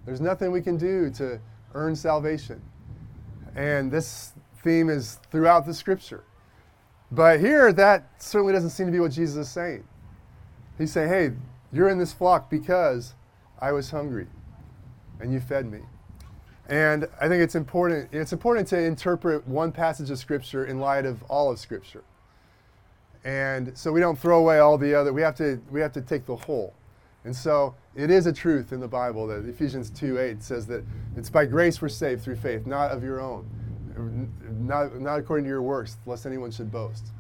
There's 0.07 0.21
nothing 0.21 0.51
we 0.51 0.63
can 0.63 0.77
do 0.77 1.11
to 1.11 1.41
earn 1.75 1.95
salvation. 1.95 2.61
And 3.55 3.91
this 3.91 4.33
theme 4.63 4.89
is 4.89 5.19
throughout 5.31 5.67
the 5.67 5.75
scripture. 5.75 6.25
But 7.13 7.41
here, 7.41 7.73
that 7.73 8.11
certainly 8.19 8.53
doesn't 8.53 8.71
seem 8.71 8.87
to 8.87 8.93
be 8.93 9.01
what 9.01 9.13
Jesus 9.13 9.47
is 9.47 9.53
saying. 9.53 9.85
He's 10.79 10.93
saying, 10.93 11.09
hey, 11.09 11.31
you're 11.73 11.89
in 11.89 11.99
this 11.99 12.13
flock 12.13 12.51
because 12.51 13.15
I 13.61 13.73
was 13.73 13.91
hungry 13.91 14.27
and 15.21 15.33
you 15.33 15.41
fed 15.41 15.71
me. 15.71 15.81
And 16.69 17.07
I 17.21 17.29
think 17.29 17.43
it's 17.43 17.55
important, 17.55 18.09
it's 18.13 18.33
important 18.33 18.67
to 18.69 18.79
interpret 18.83 19.47
one 19.47 19.71
passage 19.71 20.11
of 20.11 20.19
Scripture 20.19 20.65
in 20.65 20.81
light 20.81 21.05
of 21.05 21.23
all 21.25 21.51
of 21.53 21.59
Scripture. 21.59 22.03
And 23.25 23.77
so 23.77 23.91
we 23.91 24.01
don't 24.01 24.19
throw 24.19 24.39
away 24.39 24.59
all 24.59 24.77
the 24.77 24.95
other, 24.95 25.13
we 25.13 25.23
have 25.23 25.35
to, 25.37 25.61
we 25.71 25.81
have 25.81 25.93
to 25.93 26.03
take 26.03 26.27
the 26.27 26.37
whole. 26.37 26.75
And 27.25 27.35
so 27.35 27.75
it 27.95 28.11
is 28.11 28.27
a 28.27 28.33
truth 28.33 28.73
in 28.73 28.81
the 28.81 28.89
Bible 28.89 29.27
that 29.29 29.47
Ephesians 29.47 29.89
2 29.91 30.19
8 30.19 30.43
says 30.43 30.67
that 30.67 30.85
it's 31.17 31.31
by 31.31 31.47
grace 31.47 31.81
we're 31.81 31.89
saved 31.89 32.23
through 32.23 32.37
faith, 32.37 32.67
not 32.67 32.91
of 32.91 33.03
your 33.03 33.21
own, 33.21 33.49
not, 34.61 35.01
not 35.01 35.19
according 35.19 35.45
to 35.45 35.49
your 35.49 35.63
works, 35.63 35.97
lest 36.05 36.27
anyone 36.27 36.51
should 36.51 36.71
boast. 36.71 37.13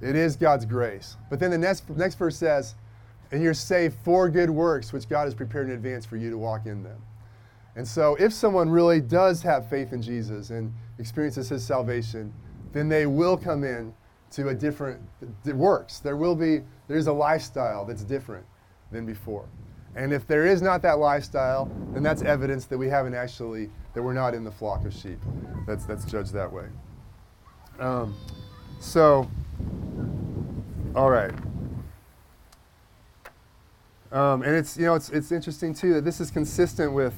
It 0.00 0.16
is 0.16 0.34
God's 0.36 0.64
grace. 0.64 1.16
But 1.30 1.38
then 1.38 1.50
the 1.50 1.58
next, 1.58 1.88
next 1.90 2.16
verse 2.16 2.36
says, 2.36 2.74
and 3.30 3.42
you're 3.42 3.54
saved 3.54 3.96
for 4.04 4.28
good 4.28 4.50
works, 4.50 4.92
which 4.92 5.08
God 5.08 5.24
has 5.24 5.34
prepared 5.34 5.68
in 5.68 5.74
advance 5.74 6.06
for 6.06 6.16
you 6.16 6.30
to 6.30 6.38
walk 6.38 6.66
in 6.66 6.82
them. 6.82 7.00
And 7.76 7.86
so, 7.86 8.16
if 8.18 8.32
someone 8.32 8.70
really 8.70 9.00
does 9.00 9.42
have 9.42 9.68
faith 9.68 9.92
in 9.92 10.02
Jesus 10.02 10.50
and 10.50 10.72
experiences 10.98 11.48
his 11.48 11.64
salvation, 11.64 12.32
then 12.72 12.88
they 12.88 13.06
will 13.06 13.36
come 13.36 13.62
in 13.62 13.94
to 14.32 14.48
a 14.48 14.54
different 14.54 15.00
it 15.44 15.56
works. 15.56 15.98
There 16.00 16.16
will 16.16 16.34
be 16.34 16.60
there's 16.86 17.06
a 17.06 17.12
lifestyle 17.12 17.84
that's 17.84 18.04
different 18.04 18.44
than 18.90 19.06
before. 19.06 19.46
And 19.94 20.12
if 20.12 20.26
there 20.26 20.46
is 20.46 20.62
not 20.62 20.82
that 20.82 20.98
lifestyle, 20.98 21.70
then 21.92 22.02
that's 22.02 22.22
evidence 22.22 22.66
that 22.66 22.78
we 22.78 22.88
haven't 22.88 23.14
actually 23.14 23.70
that 23.94 24.02
we're 24.02 24.12
not 24.12 24.34
in 24.34 24.44
the 24.44 24.50
flock 24.50 24.84
of 24.84 24.94
sheep. 24.94 25.18
That's 25.66 25.84
that's 25.84 26.04
judged 26.04 26.32
that 26.34 26.52
way. 26.52 26.66
Um, 27.78 28.14
so, 28.80 29.28
all 30.94 31.10
right. 31.10 31.32
Um, 34.10 34.42
and 34.42 34.54
it's 34.54 34.76
you 34.76 34.86
know 34.86 34.94
it's 34.94 35.10
it's 35.10 35.32
interesting 35.32 35.74
too 35.74 35.94
that 35.94 36.04
this 36.04 36.20
is 36.20 36.30
consistent 36.30 36.92
with 36.92 37.14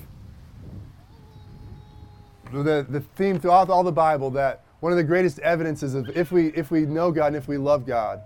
the 2.52 2.84
the 2.88 3.00
theme 3.14 3.38
throughout 3.38 3.70
all 3.70 3.84
the 3.84 3.92
Bible 3.92 4.30
that 4.30 4.64
one 4.80 4.92
of 4.92 4.96
the 4.96 5.04
greatest 5.04 5.38
evidences 5.40 5.94
of 5.94 6.08
if 6.16 6.32
we 6.32 6.48
if 6.48 6.70
we 6.70 6.86
know 6.86 7.10
God 7.10 7.28
and 7.28 7.36
if 7.36 7.48
we 7.48 7.56
love 7.56 7.86
God, 7.86 8.20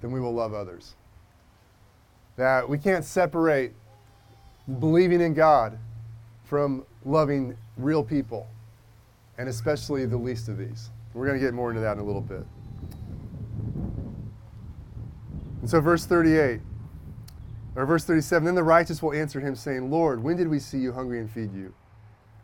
then 0.00 0.10
we 0.10 0.20
will 0.20 0.34
love 0.34 0.54
others. 0.54 0.94
That 2.36 2.68
we 2.68 2.78
can't 2.78 3.04
separate 3.04 3.72
believing 4.80 5.20
in 5.20 5.34
God 5.34 5.78
from 6.44 6.84
loving 7.04 7.56
real 7.76 8.02
people, 8.02 8.46
and 9.38 9.48
especially 9.48 10.06
the 10.06 10.16
least 10.16 10.48
of 10.48 10.58
these. 10.58 10.90
We're 11.14 11.26
going 11.26 11.38
to 11.38 11.44
get 11.44 11.54
more 11.54 11.70
into 11.70 11.80
that 11.80 11.92
in 11.92 11.98
a 11.98 12.04
little 12.04 12.20
bit. 12.20 12.44
And 15.62 15.70
so, 15.70 15.80
verse 15.80 16.04
38. 16.04 16.60
Or 17.74 17.84
verse 17.84 18.04
37 18.04 18.44
Then 18.44 18.54
the 18.54 18.62
righteous 18.62 19.02
will 19.02 19.12
answer 19.12 19.40
him, 19.40 19.54
saying, 19.54 19.90
Lord, 19.90 20.22
when 20.22 20.36
did 20.36 20.48
we 20.48 20.58
see 20.58 20.78
you 20.78 20.92
hungry 20.92 21.20
and 21.20 21.30
feed 21.30 21.52
you? 21.54 21.74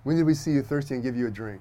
When 0.04 0.16
did 0.16 0.26
we 0.26 0.34
see 0.34 0.52
you 0.52 0.62
thirsty 0.62 0.94
and 0.94 1.02
give 1.02 1.16
you 1.16 1.26
a 1.26 1.30
drink? 1.30 1.60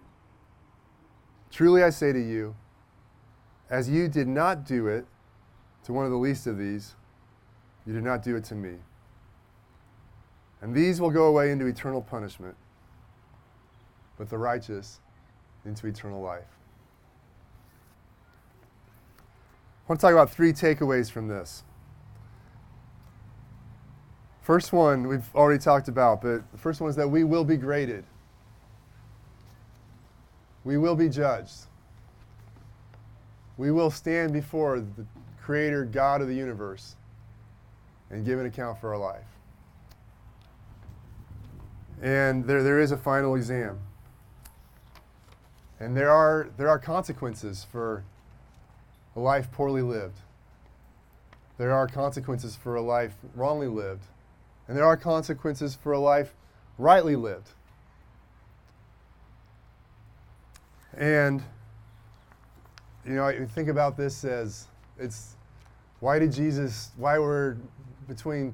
Truly 1.51 1.83
I 1.83 1.89
say 1.89 2.13
to 2.13 2.19
you, 2.19 2.55
as 3.69 3.89
you 3.89 4.07
did 4.07 4.27
not 4.27 4.65
do 4.65 4.87
it 4.87 5.05
to 5.83 5.93
one 5.93 6.05
of 6.05 6.11
the 6.11 6.17
least 6.17 6.47
of 6.47 6.57
these, 6.57 6.95
you 7.85 7.93
did 7.93 8.03
not 8.03 8.23
do 8.23 8.35
it 8.35 8.43
to 8.45 8.55
me. 8.55 8.75
And 10.61 10.73
these 10.73 11.01
will 11.01 11.09
go 11.09 11.25
away 11.25 11.51
into 11.51 11.65
eternal 11.65 12.01
punishment, 12.01 12.55
but 14.17 14.29
the 14.29 14.37
righteous 14.37 14.99
into 15.65 15.87
eternal 15.87 16.21
life. 16.21 16.43
I 19.19 19.91
want 19.91 19.99
to 19.99 20.07
talk 20.07 20.13
about 20.13 20.31
three 20.31 20.53
takeaways 20.53 21.11
from 21.11 21.27
this. 21.27 21.63
First 24.41 24.71
one 24.71 25.07
we've 25.07 25.35
already 25.35 25.59
talked 25.59 25.87
about, 25.87 26.21
but 26.21 26.49
the 26.51 26.57
first 26.57 26.81
one 26.81 26.89
is 26.89 26.95
that 26.95 27.07
we 27.07 27.23
will 27.23 27.43
be 27.43 27.57
graded. 27.57 28.05
We 30.63 30.77
will 30.77 30.95
be 30.95 31.09
judged. 31.09 31.65
We 33.57 33.71
will 33.71 33.91
stand 33.91 34.33
before 34.33 34.79
the 34.79 35.05
Creator, 35.41 35.85
God 35.85 36.21
of 36.21 36.27
the 36.27 36.35
universe, 36.35 36.95
and 38.09 38.25
give 38.25 38.39
an 38.39 38.45
account 38.45 38.79
for 38.79 38.93
our 38.93 38.99
life. 38.99 39.25
And 42.01 42.45
there, 42.45 42.63
there 42.63 42.79
is 42.79 42.91
a 42.91 42.97
final 42.97 43.35
exam. 43.35 43.79
And 45.79 45.97
there 45.97 46.11
are, 46.11 46.49
there 46.57 46.69
are 46.69 46.79
consequences 46.79 47.65
for 47.71 48.03
a 49.15 49.19
life 49.19 49.51
poorly 49.51 49.81
lived. 49.81 50.19
There 51.57 51.71
are 51.71 51.87
consequences 51.87 52.55
for 52.55 52.75
a 52.75 52.81
life 52.81 53.13
wrongly 53.35 53.67
lived. 53.67 54.05
And 54.67 54.77
there 54.77 54.85
are 54.85 54.97
consequences 54.97 55.75
for 55.75 55.91
a 55.91 55.99
life 55.99 56.33
rightly 56.77 57.15
lived. 57.15 57.49
And, 60.97 61.41
you 63.05 63.13
know, 63.13 63.25
I 63.25 63.45
think 63.45 63.69
about 63.69 63.97
this 63.97 64.23
as 64.23 64.67
it's 64.99 65.35
why 65.99 66.19
did 66.19 66.31
Jesus, 66.31 66.91
why 66.97 67.17
were 67.19 67.57
between 68.07 68.53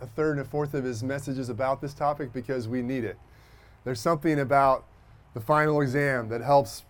a 0.00 0.06
third 0.06 0.38
and 0.38 0.40
a 0.40 0.44
fourth 0.44 0.74
of 0.74 0.84
his 0.84 1.02
messages 1.02 1.48
about 1.48 1.80
this 1.80 1.94
topic? 1.94 2.32
Because 2.32 2.68
we 2.68 2.82
need 2.82 3.04
it. 3.04 3.18
There's 3.84 4.00
something 4.00 4.40
about 4.40 4.84
the 5.34 5.40
final 5.40 5.80
exam 5.80 6.28
that 6.28 6.40
helps 6.40 6.84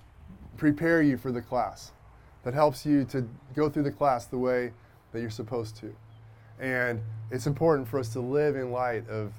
prepare 0.57 1.03
you 1.03 1.17
for 1.17 1.31
the 1.31 1.43
class 1.43 1.93
that 2.45 2.55
helps 2.55 2.87
you 2.87 3.05
to 3.05 3.29
go 3.55 3.69
through 3.69 3.83
the 3.83 3.91
class 3.91 4.27
the 4.27 4.39
way 4.39 4.73
that 5.13 5.21
you're 5.21 5.31
supposed 5.31 5.77
to. 5.77 5.95
And 6.59 7.01
it's 7.31 7.47
important 7.47 7.89
for 7.89 7.99
us 7.99 8.11
to 8.11 8.21
live 8.21 8.57
in 8.57 8.71
light 8.71 9.09
of 9.09 9.33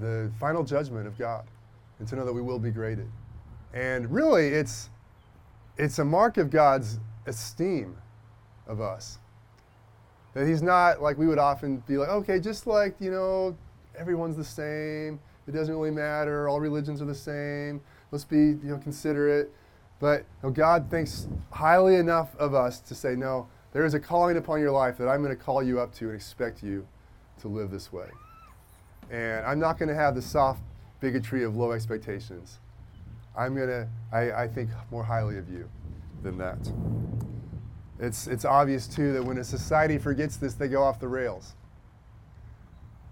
the 0.00 0.30
final 0.40 0.64
judgment 0.64 1.06
of 1.06 1.18
God 1.18 1.44
and 1.98 2.08
to 2.08 2.16
know 2.16 2.24
that 2.24 2.32
we 2.32 2.42
will 2.42 2.58
be 2.58 2.70
graded. 2.70 3.08
And 3.72 4.10
really, 4.12 4.48
it's, 4.48 4.90
it's 5.78 5.98
a 5.98 6.04
mark 6.04 6.36
of 6.36 6.50
God's 6.50 6.98
esteem 7.26 7.96
of 8.66 8.80
us. 8.80 9.18
That 10.34 10.46
He's 10.46 10.62
not 10.62 11.02
like 11.02 11.18
we 11.18 11.26
would 11.26 11.38
often 11.38 11.78
be 11.86 11.96
like, 11.96 12.08
okay, 12.08 12.40
just 12.40 12.66
like, 12.66 12.94
you 13.00 13.10
know, 13.10 13.56
everyone's 13.96 14.36
the 14.36 14.44
same, 14.44 15.20
it 15.46 15.52
doesn't 15.52 15.74
really 15.74 15.90
matter, 15.90 16.48
all 16.48 16.60
religions 16.60 17.02
are 17.02 17.06
the 17.06 17.14
same, 17.14 17.80
let's 18.10 18.24
be, 18.24 18.36
you 18.36 18.60
know, 18.62 18.78
considerate. 18.78 19.50
But 20.00 20.24
God 20.52 20.90
thinks 20.90 21.28
highly 21.50 21.94
enough 21.96 22.34
of 22.36 22.54
us 22.54 22.80
to 22.80 22.94
say, 22.94 23.14
no, 23.14 23.46
there 23.72 23.84
is 23.84 23.94
a 23.94 24.00
calling 24.00 24.36
upon 24.36 24.60
your 24.60 24.72
life 24.72 24.98
that 24.98 25.08
I'm 25.08 25.22
going 25.22 25.36
to 25.36 25.42
call 25.42 25.62
you 25.62 25.80
up 25.80 25.94
to 25.94 26.06
and 26.06 26.14
expect 26.14 26.62
you 26.62 26.86
to 27.40 27.48
live 27.48 27.70
this 27.70 27.92
way. 27.92 28.08
And 29.10 29.46
I'm 29.46 29.60
not 29.60 29.78
going 29.78 29.88
to 29.88 29.94
have 29.94 30.14
the 30.14 30.22
soft 30.22 30.60
bigotry 31.00 31.44
of 31.44 31.56
low 31.56 31.72
expectations. 31.72 32.58
I'm 33.36 33.54
to, 33.56 33.88
I, 34.12 34.32
I 34.32 34.48
think 34.48 34.70
more 34.90 35.04
highly 35.04 35.38
of 35.38 35.48
you 35.48 35.68
than 36.22 36.38
that. 36.38 36.58
It's, 37.98 38.26
it's 38.26 38.44
obvious, 38.44 38.86
too, 38.86 39.12
that 39.12 39.24
when 39.24 39.38
a 39.38 39.44
society 39.44 39.98
forgets 39.98 40.36
this, 40.36 40.54
they 40.54 40.68
go 40.68 40.82
off 40.82 40.98
the 41.00 41.08
rails. 41.08 41.54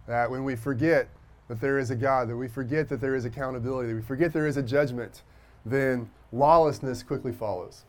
That 0.07 0.31
when 0.31 0.45
we 0.45 0.57
forget 0.57 1.09
that 1.49 1.61
there 1.61 1.79
is 1.79 1.91
a 1.91 1.97
God, 1.97 2.29
that 2.29 2.37
we 2.37 2.49
forget 2.49 2.89
that 2.89 3.01
there 3.01 3.15
is 3.15 3.25
accountability, 3.25 3.89
that 3.89 3.95
we 3.95 4.03
forget 4.03 4.33
there 4.33 4.47
is 4.47 4.57
a 4.57 4.63
judgment, 4.63 5.23
then 5.65 6.11
lawlessness 6.33 7.03
quickly 7.03 7.33
follows. 7.33 7.85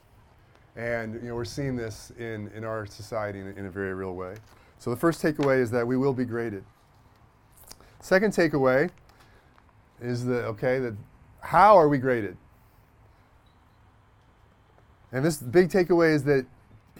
And 0.75 1.15
you 1.15 1.29
know, 1.29 1.35
we're 1.35 1.45
seeing 1.45 1.75
this 1.75 2.11
in, 2.17 2.50
in 2.55 2.63
our 2.63 2.85
society 2.85 3.39
in, 3.39 3.47
in 3.57 3.65
a 3.65 3.69
very 3.69 3.93
real 3.93 4.13
way. 4.13 4.35
So 4.79 4.89
the 4.89 4.95
first 4.95 5.21
takeaway 5.21 5.61
is 5.61 5.69
that 5.71 5.85
we 5.85 5.97
will 5.97 6.13
be 6.13 6.25
graded. 6.25 6.63
Second 8.00 8.33
takeaway 8.33 8.89
is 10.01 10.25
that, 10.25 10.45
okay, 10.45 10.79
that 10.79 10.95
how 11.41 11.77
are 11.77 11.89
we 11.89 11.98
graded? 11.98 12.38
And 15.12 15.25
this 15.25 15.38
big 15.38 15.69
takeaway 15.69 16.13
is 16.13 16.24
that 16.24 16.45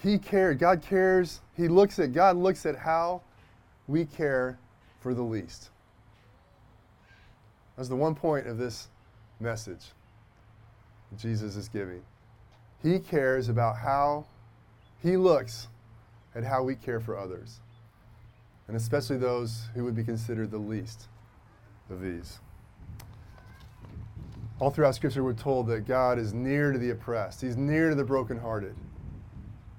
he 0.03 0.17
cares, 0.17 0.57
God 0.57 0.81
cares, 0.81 1.41
he 1.55 1.67
looks 1.67 2.00
at, 2.00 2.12
God 2.12 2.36
looks 2.36 2.65
at 2.65 2.75
how 2.75 3.21
we 3.88 4.05
care 4.05 4.57
for 5.00 5.13
the 5.13 5.21
least. 5.21 5.69
That's 7.77 7.89
the 7.89 7.95
one 7.95 8.15
point 8.15 8.48
of 8.48 8.57
this 8.57 8.89
message 9.39 9.91
Jesus 11.17 11.55
is 11.55 11.69
giving. 11.69 12.01
He 12.83 13.00
cares 13.00 13.48
about 13.48 13.77
how 13.77 14.25
he 15.01 15.17
looks 15.17 15.67
at 16.36 16.43
how 16.43 16.63
we 16.63 16.75
care 16.75 17.00
for 17.00 17.17
others, 17.17 17.60
and 18.67 18.77
especially 18.77 19.17
those 19.17 19.65
who 19.74 19.83
would 19.83 19.95
be 19.95 20.03
considered 20.03 20.51
the 20.51 20.57
least 20.57 21.07
of 21.89 22.01
these. 22.01 22.39
All 24.61 24.69
throughout 24.69 24.93
Scripture, 24.93 25.23
we're 25.23 25.33
told 25.33 25.65
that 25.69 25.87
God 25.87 26.19
is 26.19 26.35
near 26.35 26.71
to 26.71 26.77
the 26.77 26.91
oppressed, 26.91 27.41
He's 27.41 27.57
near 27.57 27.89
to 27.89 27.95
the 27.95 28.03
brokenhearted. 28.03 28.75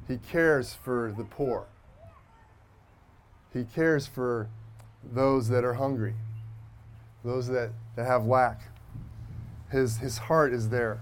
He 0.08 0.16
cares 0.16 0.74
for 0.74 1.14
the 1.16 1.22
poor, 1.22 1.66
He 3.52 3.62
cares 3.62 4.08
for 4.08 4.48
those 5.12 5.48
that 5.50 5.62
are 5.62 5.74
hungry, 5.74 6.14
those 7.24 7.46
that, 7.46 7.70
that 7.94 8.06
have 8.06 8.26
lack. 8.26 8.60
His, 9.70 9.98
his 9.98 10.18
heart 10.18 10.52
is 10.52 10.68
there. 10.68 11.00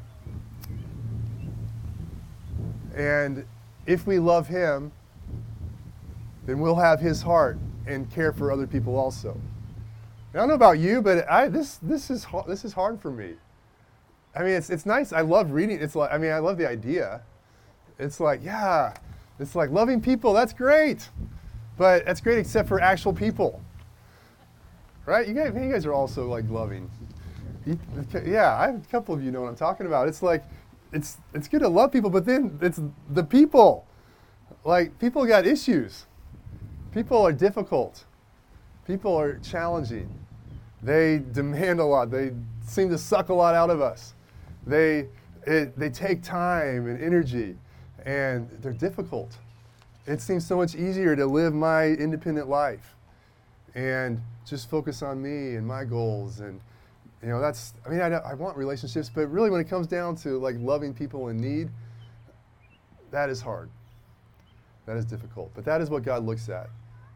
And 2.94 3.46
if 3.86 4.06
we 4.06 4.18
love 4.18 4.46
Him, 4.48 4.92
then 6.44 6.60
we'll 6.60 6.76
have 6.76 7.00
His 7.00 7.22
heart 7.22 7.58
and 7.86 8.10
care 8.10 8.34
for 8.34 8.52
other 8.52 8.66
people 8.66 8.96
also. 8.96 9.40
I 10.34 10.36
don't 10.36 10.48
know 10.48 10.54
about 10.54 10.78
you, 10.78 11.00
but 11.00 11.26
I, 11.30 11.48
this, 11.48 11.78
this, 11.78 12.10
is, 12.10 12.26
this 12.46 12.66
is 12.66 12.74
hard 12.74 13.00
for 13.00 13.10
me. 13.10 13.36
I 14.40 14.42
mean, 14.42 14.54
it's, 14.54 14.70
it's 14.70 14.86
nice. 14.86 15.12
I 15.12 15.20
love 15.20 15.50
reading. 15.50 15.82
It's 15.82 15.94
like, 15.94 16.10
I 16.10 16.16
mean, 16.16 16.32
I 16.32 16.38
love 16.38 16.56
the 16.56 16.66
idea. 16.66 17.20
It's 17.98 18.20
like, 18.20 18.42
yeah, 18.42 18.94
it's 19.38 19.54
like 19.54 19.68
loving 19.68 20.00
people, 20.00 20.32
that's 20.32 20.54
great. 20.54 21.10
But 21.76 22.06
that's 22.06 22.22
great 22.22 22.38
except 22.38 22.66
for 22.66 22.80
actual 22.80 23.12
people. 23.12 23.60
Right? 25.04 25.28
You 25.28 25.34
guys, 25.34 25.52
you 25.54 25.70
guys 25.70 25.84
are 25.84 25.92
also 25.92 26.26
like 26.26 26.48
loving. 26.48 26.90
Yeah, 28.24 28.56
I, 28.56 28.68
a 28.70 28.78
couple 28.90 29.14
of 29.14 29.22
you 29.22 29.30
know 29.30 29.42
what 29.42 29.48
I'm 29.48 29.56
talking 29.56 29.86
about. 29.86 30.08
It's 30.08 30.22
like, 30.22 30.42
it's, 30.90 31.18
it's 31.34 31.46
good 31.46 31.60
to 31.60 31.68
love 31.68 31.92
people, 31.92 32.08
but 32.08 32.24
then 32.24 32.58
it's 32.62 32.80
the 33.10 33.22
people. 33.22 33.86
Like, 34.64 34.98
people 34.98 35.26
got 35.26 35.46
issues. 35.46 36.06
People 36.94 37.18
are 37.26 37.32
difficult. 37.32 38.06
People 38.86 39.14
are 39.14 39.38
challenging. 39.40 40.08
They 40.82 41.18
demand 41.32 41.80
a 41.80 41.84
lot. 41.84 42.10
They 42.10 42.32
seem 42.66 42.88
to 42.88 42.96
suck 42.96 43.28
a 43.28 43.34
lot 43.34 43.54
out 43.54 43.68
of 43.68 43.82
us. 43.82 44.14
They, 44.70 45.08
it, 45.46 45.76
they 45.76 45.90
take 45.90 46.22
time 46.22 46.86
and 46.86 47.02
energy, 47.02 47.56
and 48.04 48.48
they're 48.62 48.72
difficult. 48.72 49.36
It 50.06 50.20
seems 50.20 50.46
so 50.46 50.56
much 50.56 50.74
easier 50.74 51.16
to 51.16 51.26
live 51.26 51.52
my 51.52 51.86
independent 51.86 52.48
life 52.48 52.94
and 53.74 54.20
just 54.46 54.70
focus 54.70 55.02
on 55.02 55.20
me 55.20 55.56
and 55.56 55.66
my 55.66 55.84
goals. 55.84 56.40
And, 56.40 56.60
you 57.22 57.28
know, 57.28 57.40
that's, 57.40 57.74
I 57.84 57.88
mean, 57.88 58.00
I, 58.00 58.08
I 58.08 58.34
want 58.34 58.56
relationships, 58.56 59.10
but 59.12 59.26
really 59.26 59.50
when 59.50 59.60
it 59.60 59.68
comes 59.68 59.86
down 59.86 60.16
to 60.16 60.38
like 60.38 60.56
loving 60.58 60.94
people 60.94 61.28
in 61.28 61.36
need, 61.36 61.68
that 63.10 63.28
is 63.28 63.40
hard. 63.40 63.70
That 64.86 64.96
is 64.96 65.04
difficult. 65.04 65.50
But 65.54 65.64
that 65.64 65.80
is 65.80 65.90
what 65.90 66.02
God 66.04 66.24
looks 66.24 66.48
at. 66.48 66.70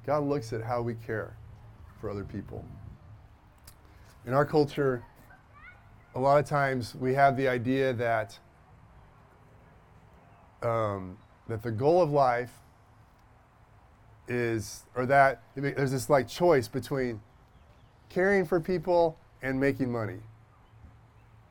God 0.06 0.24
looks 0.24 0.52
at 0.52 0.60
how 0.60 0.82
we 0.82 0.94
care 0.94 1.36
for 2.00 2.10
other 2.10 2.24
people. 2.24 2.64
In 4.26 4.34
our 4.34 4.44
culture, 4.44 5.02
a 6.14 6.20
lot 6.20 6.38
of 6.38 6.46
times 6.46 6.94
we 6.94 7.14
have 7.14 7.36
the 7.36 7.48
idea 7.48 7.92
that 7.92 8.38
um, 10.62 11.18
that 11.48 11.62
the 11.62 11.70
goal 11.70 12.00
of 12.02 12.10
life 12.10 12.52
is, 14.28 14.84
or 14.94 15.04
that 15.06 15.42
there's 15.54 15.90
this 15.90 16.08
like 16.08 16.26
choice 16.26 16.68
between 16.68 17.20
caring 18.08 18.46
for 18.46 18.60
people 18.60 19.18
and 19.42 19.60
making 19.60 19.92
money. 19.92 20.20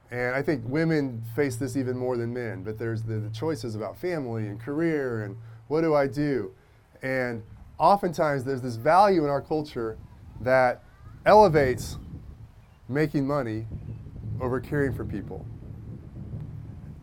And 0.10 0.36
I 0.36 0.42
think 0.42 0.64
women 0.66 1.24
face 1.36 1.56
this 1.56 1.76
even 1.76 1.98
more 1.98 2.18
than 2.18 2.34
men, 2.34 2.64
but 2.64 2.78
there's 2.78 3.04
the, 3.04 3.16
the 3.16 3.30
choices 3.30 3.76
about 3.76 3.98
family 3.98 4.48
and 4.48 4.60
career 4.60 5.24
and 5.24 5.38
what 5.68 5.82
do 5.82 5.96
I 5.96 6.08
do? 6.08 6.52
And 7.02 7.44
oftentimes 7.80 8.44
there's 8.44 8.62
this 8.62 8.76
value 8.76 9.24
in 9.24 9.30
our 9.30 9.42
culture 9.42 9.98
that 10.42 10.84
elevates 11.26 11.98
making 12.88 13.26
money 13.26 13.66
over 14.44 14.60
caring 14.60 14.94
for 14.94 15.06
people. 15.06 15.46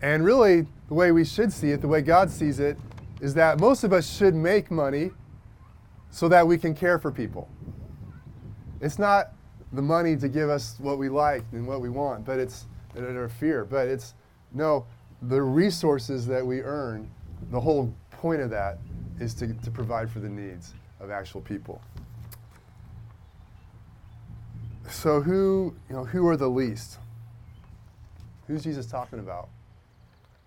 And 0.03 0.25
really, 0.25 0.67
the 0.89 0.95
way 0.95 1.13
we 1.13 1.25
should 1.25 1.53
see 1.53 1.71
it, 1.71 1.81
the 1.81 1.89
way 1.89 2.03
God 2.03 2.31
sees 2.31 2.61
it, 2.61 2.79
is 3.21 3.35
that 3.35 3.61
most 3.61 3.85
of 3.85 3.93
us 3.93 4.09
should 4.09 4.35
make 4.35 4.71
money 4.71 5.11
so 6.11 6.29
that 6.29 6.47
we 6.47 6.59
can 6.59 6.75
care 6.75 6.99
for 6.99 7.11
people. 7.11 7.49
It's 8.81 8.99
not 8.99 9.33
the 9.73 9.83
money 9.83 10.17
to 10.17 10.29
give 10.29 10.49
us 10.49 10.77
what 10.79 10.99
we 10.99 11.09
like 11.09 11.45
and 11.53 11.67
what 11.67 11.81
we 11.81 11.89
want, 11.89 12.25
but 12.25 12.39
it's 12.39 12.67
our 12.97 13.29
fear. 13.29 13.65
But 13.65 13.89
it's 13.89 14.15
no, 14.53 14.87
the 15.23 15.41
resources 15.41 16.27
that 16.27 16.45
we 16.45 16.61
earn, 16.61 17.11
the 17.51 17.61
whole 17.61 17.95
point 18.11 18.41
of 18.41 18.51
that 18.51 18.79
is 19.21 19.35
to, 19.35 19.53
to 19.53 19.71
provide 19.71 20.11
for 20.11 20.19
the 20.19 20.29
needs 20.29 20.75
of 20.99 21.11
actual 21.11 21.41
people. 21.41 21.81
So 24.91 25.21
who, 25.21 25.75
you 25.89 25.95
know, 25.95 26.05
who 26.05 26.27
are 26.27 26.37
the 26.37 26.49
least? 26.49 27.00
Who's 28.51 28.65
Jesus 28.65 28.87
talking 28.87 29.21
about? 29.21 29.49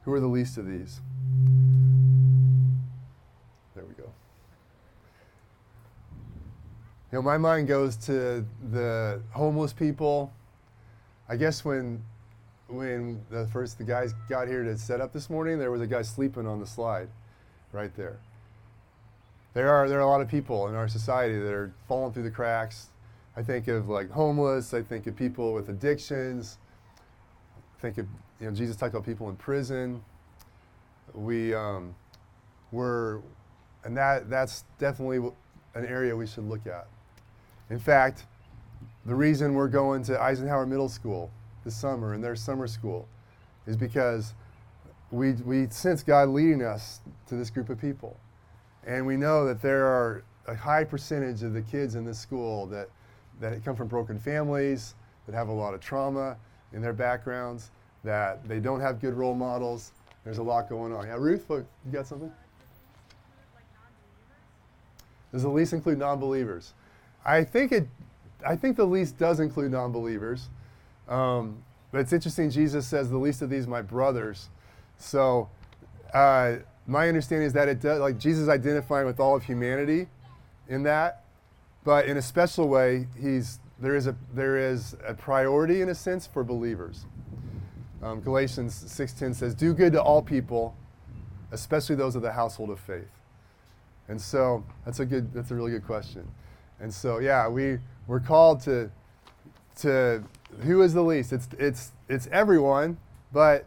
Who 0.04 0.12
are 0.12 0.20
the 0.20 0.28
least 0.28 0.58
of 0.58 0.68
these? 0.68 1.00
There 3.74 3.86
we 3.86 3.94
go. 3.94 4.12
You 7.10 7.20
know, 7.20 7.22
my 7.22 7.38
mind 7.38 7.70
goes 7.70 7.96
to 8.08 8.46
the 8.72 9.22
homeless 9.32 9.72
people. 9.72 10.34
I 11.30 11.38
guess 11.38 11.63
when 11.63 12.04
when 12.68 13.22
the 13.30 13.48
first 13.48 13.78
the 13.78 13.86
guys 13.86 14.13
got 14.28 14.50
here 14.50 14.66
to 14.66 14.78
set 14.78 15.00
up 15.00 15.13
this 15.13 15.30
morning, 15.30 15.58
there 15.58 15.72
was 15.72 15.80
a 15.80 15.88
guy 15.88 16.02
sleeping 16.02 16.46
on 16.46 16.60
the 16.60 16.68
slide 16.68 17.08
right 17.72 17.96
there. 17.96 18.18
There 19.54 19.70
are 19.70 19.88
there 19.88 20.00
are 20.00 20.02
a 20.02 20.10
lot 20.10 20.20
of 20.20 20.28
people 20.28 20.68
in 20.68 20.76
our 20.76 20.89
society 20.89 21.39
that 21.39 21.54
are 21.54 21.72
falling 21.88 22.12
through 22.12 22.24
the 22.24 22.32
cracks. 22.32 22.89
I 23.38 23.44
think 23.44 23.70
of 23.70 23.88
like 23.88 24.12
homeless, 24.12 24.74
I 24.74 24.82
think 24.82 25.08
of 25.08 25.16
people 25.16 25.54
with 25.54 25.70
addictions, 25.70 26.58
think 27.84 27.98
of, 27.98 28.08
you 28.39 28.48
know, 28.48 28.56
Jesus 28.56 28.78
talked 28.78 28.93
about 28.93 29.06
people 29.06 29.30
in 29.30 29.36
prison. 29.36 30.02
We 31.13 31.54
um, 31.54 31.93
were, 32.72 33.22
and 33.84 33.96
that, 33.98 34.30
that's 34.30 34.63
definitely 34.80 35.17
an 35.76 35.86
area 35.86 36.15
we 36.15 36.26
should 36.26 36.48
look 36.48 36.65
at. 36.65 36.88
In 37.69 37.78
fact, 37.78 38.26
the 39.06 39.13
reason 39.13 39.54
we're 39.54 39.67
going 39.67 40.02
to 40.04 40.19
Eisenhower 40.19 40.65
Middle 40.65 40.88
School 40.88 41.30
this 41.65 41.76
summer 41.76 42.13
and 42.13 42.24
their 42.24 42.38
summer 42.38 42.67
school 42.67 43.06
is 43.67 43.76
because 43.76 44.34
we, 45.12 45.34
we 45.34 45.67
sense 45.67 46.04
God 46.04 46.30
leading 46.30 46.62
us 46.63 47.02
to 47.28 47.36
this 47.36 47.50
group 47.50 47.69
of 47.69 47.82
people. 47.82 48.15
And 48.88 49.06
we 49.06 49.17
know 49.17 49.46
that 49.46 49.62
there 49.62 49.88
are 49.88 50.24
a 50.48 50.56
high 50.56 50.86
percentage 50.86 51.43
of 51.43 51.52
the 51.52 51.62
kids 51.62 51.96
in 51.96 52.06
this 52.06 52.17
school 52.17 52.65
that, 52.67 52.88
that 53.41 53.63
come 53.65 53.76
from 53.76 53.89
broken 53.89 54.19
families, 54.19 54.96
that 55.26 55.36
have 55.36 55.50
a 55.50 55.54
lot 55.54 55.74
of 55.74 55.82
trauma, 55.82 56.38
in 56.74 56.82
their 56.82 56.94
backgrounds, 56.94 57.72
that 58.04 58.48
they 58.48 58.60
don't 58.60 58.80
have 58.80 59.00
good 59.00 59.14
role 59.14 59.36
models. 59.36 59.92
There's 60.24 60.38
a 60.38 60.44
lot 60.44 60.70
going 60.70 60.94
on. 60.94 61.08
Yeah, 61.08 61.16
Ruth, 61.18 61.46
you 61.50 61.66
got 61.92 62.08
something? 62.08 62.32
Does 65.32 65.44
the 65.44 65.50
lease 65.50 65.74
include 65.74 65.98
non-believers? 65.98 66.74
I 67.26 67.44
think 67.44 67.72
it. 67.72 67.88
I 68.46 68.56
think 68.56 68.78
the 68.78 68.86
lease 68.86 69.12
does 69.12 69.40
include 69.40 69.72
non-believers. 69.72 70.50
Um, 71.08 71.64
but 71.92 72.02
it's 72.02 72.14
interesting. 72.14 72.50
Jesus 72.50 72.86
says, 72.86 73.10
"The 73.10 73.18
least 73.18 73.42
of 73.42 73.50
these, 73.50 73.66
my 73.68 73.82
brothers." 73.82 74.50
So, 74.98 75.50
uh, 76.14 76.58
my 76.86 77.08
understanding 77.08 77.48
is 77.48 77.54
that 77.54 77.68
it 77.68 77.82
does. 77.82 78.00
Like 78.00 78.20
Jesus 78.20 78.48
identifying 78.48 79.08
with 79.08 79.20
all 79.20 79.36
of 79.36 79.44
humanity, 79.44 80.08
in 80.68 80.84
that, 80.84 81.24
but 81.84 82.06
in 82.06 82.18
a 82.18 82.22
special 82.22 82.68
way, 82.68 83.08
he's 83.20 83.60
there 83.84 83.98
is 83.98 84.08
a, 84.08 84.15
there 84.34 84.58
is 84.58 84.96
a 85.06 85.13
priority 85.13 85.82
in 85.82 85.89
a 85.89 85.96
sense 85.96 86.26
for 86.26 86.41
believers. 86.41 87.06
Um, 88.02 88.22
Galatians 88.22 88.82
6.10 88.86 89.36
says, 89.36 89.54
do 89.54 89.74
good 89.74 89.91
to 89.91 90.02
all 90.02 90.22
people, 90.22 90.74
especially 91.52 91.96
those 91.98 92.15
of 92.15 92.22
the 92.22 92.32
household 92.32 92.69
of 92.69 92.80
faith. 92.80 93.12
And 94.08 94.19
so 94.22 94.63
that's 94.86 95.02
a 95.02 95.06
good, 95.06 95.34
that's 95.34 95.52
a 95.52 95.56
really 95.56 95.72
good 95.72 95.86
question. 95.86 96.26
And 96.80 96.93
so, 96.93 97.19
yeah, 97.19 97.48
we, 97.50 97.78
we're 98.08 98.22
called 98.22 98.62
to, 98.62 98.89
to 99.80 100.24
who 100.62 100.82
is 100.82 100.93
the 100.93 101.04
least? 101.04 101.34
It's, 101.34 101.50
it's, 101.60 101.91
it's 102.08 102.28
everyone, 102.32 102.98
but 103.34 103.65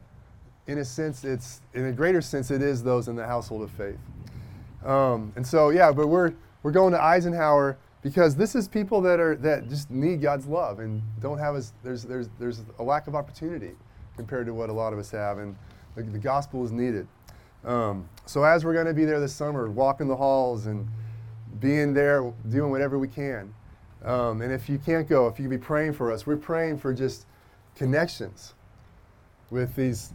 in 0.66 0.78
a 0.78 0.84
sense, 0.84 1.24
it's, 1.24 1.60
in 1.74 1.84
a 1.84 1.92
greater 1.92 2.22
sense, 2.22 2.50
it 2.50 2.62
is 2.62 2.82
those 2.82 3.08
in 3.08 3.16
the 3.16 3.26
household 3.26 3.62
of 3.62 3.70
faith. 3.70 3.98
Um, 4.82 5.34
and 5.36 5.46
so, 5.46 5.68
yeah, 5.68 5.92
but 5.92 6.06
we're, 6.06 6.32
we're 6.62 6.72
going 6.72 6.92
to 6.92 7.02
Eisenhower 7.02 7.76
because 8.06 8.36
this 8.36 8.54
is 8.54 8.68
people 8.68 9.00
that 9.00 9.18
are 9.18 9.34
that 9.34 9.68
just 9.68 9.90
need 9.90 10.22
God's 10.22 10.46
love 10.46 10.78
and 10.78 11.02
don't 11.20 11.38
have 11.38 11.56
as 11.56 11.72
there's 11.82 12.04
there's 12.04 12.28
there's 12.38 12.62
a 12.78 12.82
lack 12.84 13.08
of 13.08 13.16
opportunity 13.16 13.72
compared 14.16 14.46
to 14.46 14.54
what 14.54 14.70
a 14.70 14.72
lot 14.72 14.92
of 14.92 15.00
us 15.00 15.10
have, 15.10 15.38
and 15.38 15.56
the, 15.96 16.04
the 16.04 16.18
gospel 16.18 16.64
is 16.64 16.70
needed. 16.70 17.08
Um, 17.64 18.08
so 18.24 18.44
as 18.44 18.64
we're 18.64 18.74
going 18.74 18.86
to 18.86 18.94
be 18.94 19.04
there 19.04 19.18
this 19.18 19.34
summer, 19.34 19.68
walking 19.68 20.06
the 20.06 20.14
halls 20.14 20.66
and 20.66 20.86
being 21.58 21.94
there, 21.94 22.32
doing 22.48 22.70
whatever 22.70 22.96
we 22.96 23.08
can. 23.08 23.52
Um, 24.04 24.40
and 24.40 24.52
if 24.52 24.68
you 24.68 24.78
can't 24.78 25.08
go, 25.08 25.26
if 25.26 25.40
you 25.40 25.48
can 25.48 25.58
be 25.58 25.58
praying 25.58 25.94
for 25.94 26.12
us, 26.12 26.28
we're 26.28 26.36
praying 26.36 26.78
for 26.78 26.94
just 26.94 27.26
connections 27.74 28.54
with 29.50 29.74
these 29.74 30.12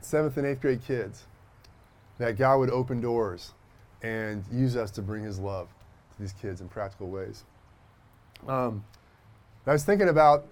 seventh 0.00 0.36
and 0.36 0.44
eighth 0.44 0.62
grade 0.62 0.82
kids, 0.84 1.26
that 2.18 2.36
God 2.36 2.58
would 2.58 2.70
open 2.70 3.00
doors 3.00 3.52
and 4.02 4.42
use 4.50 4.74
us 4.74 4.90
to 4.90 5.00
bring 5.02 5.22
His 5.22 5.38
love 5.38 5.68
to 6.16 6.22
these 6.22 6.32
kids 6.32 6.60
in 6.60 6.68
practical 6.68 7.08
ways. 7.08 7.44
Um, 8.48 8.84
I 9.66 9.72
was 9.72 9.84
thinking 9.84 10.08
about 10.08 10.46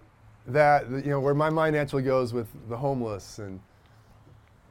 that, 0.46 0.90
you 0.90 1.10
know, 1.10 1.20
where 1.20 1.34
my 1.34 1.50
mind 1.50 1.76
naturally 1.76 2.02
goes 2.02 2.32
with 2.32 2.48
the 2.68 2.76
homeless 2.76 3.38
and 3.38 3.60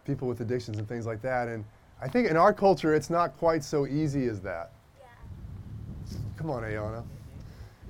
people 0.06 0.28
with 0.28 0.42
addictions 0.42 0.78
and 0.78 0.88
things 0.88 1.06
like 1.06 1.22
that. 1.22 1.48
And 1.48 1.64
I 2.02 2.08
think 2.08 2.28
in 2.28 2.36
our 2.36 2.54
culture, 2.54 2.94
it's 2.94 3.10
not 3.10 3.38
quite 3.38 3.64
so 3.64 3.88
easy 3.88 4.28
as 4.28 4.42
that. 4.42 4.74
Yeah. 5.00 6.18
Come 6.38 6.50
on, 6.50 6.64
Ayana. 6.64 7.04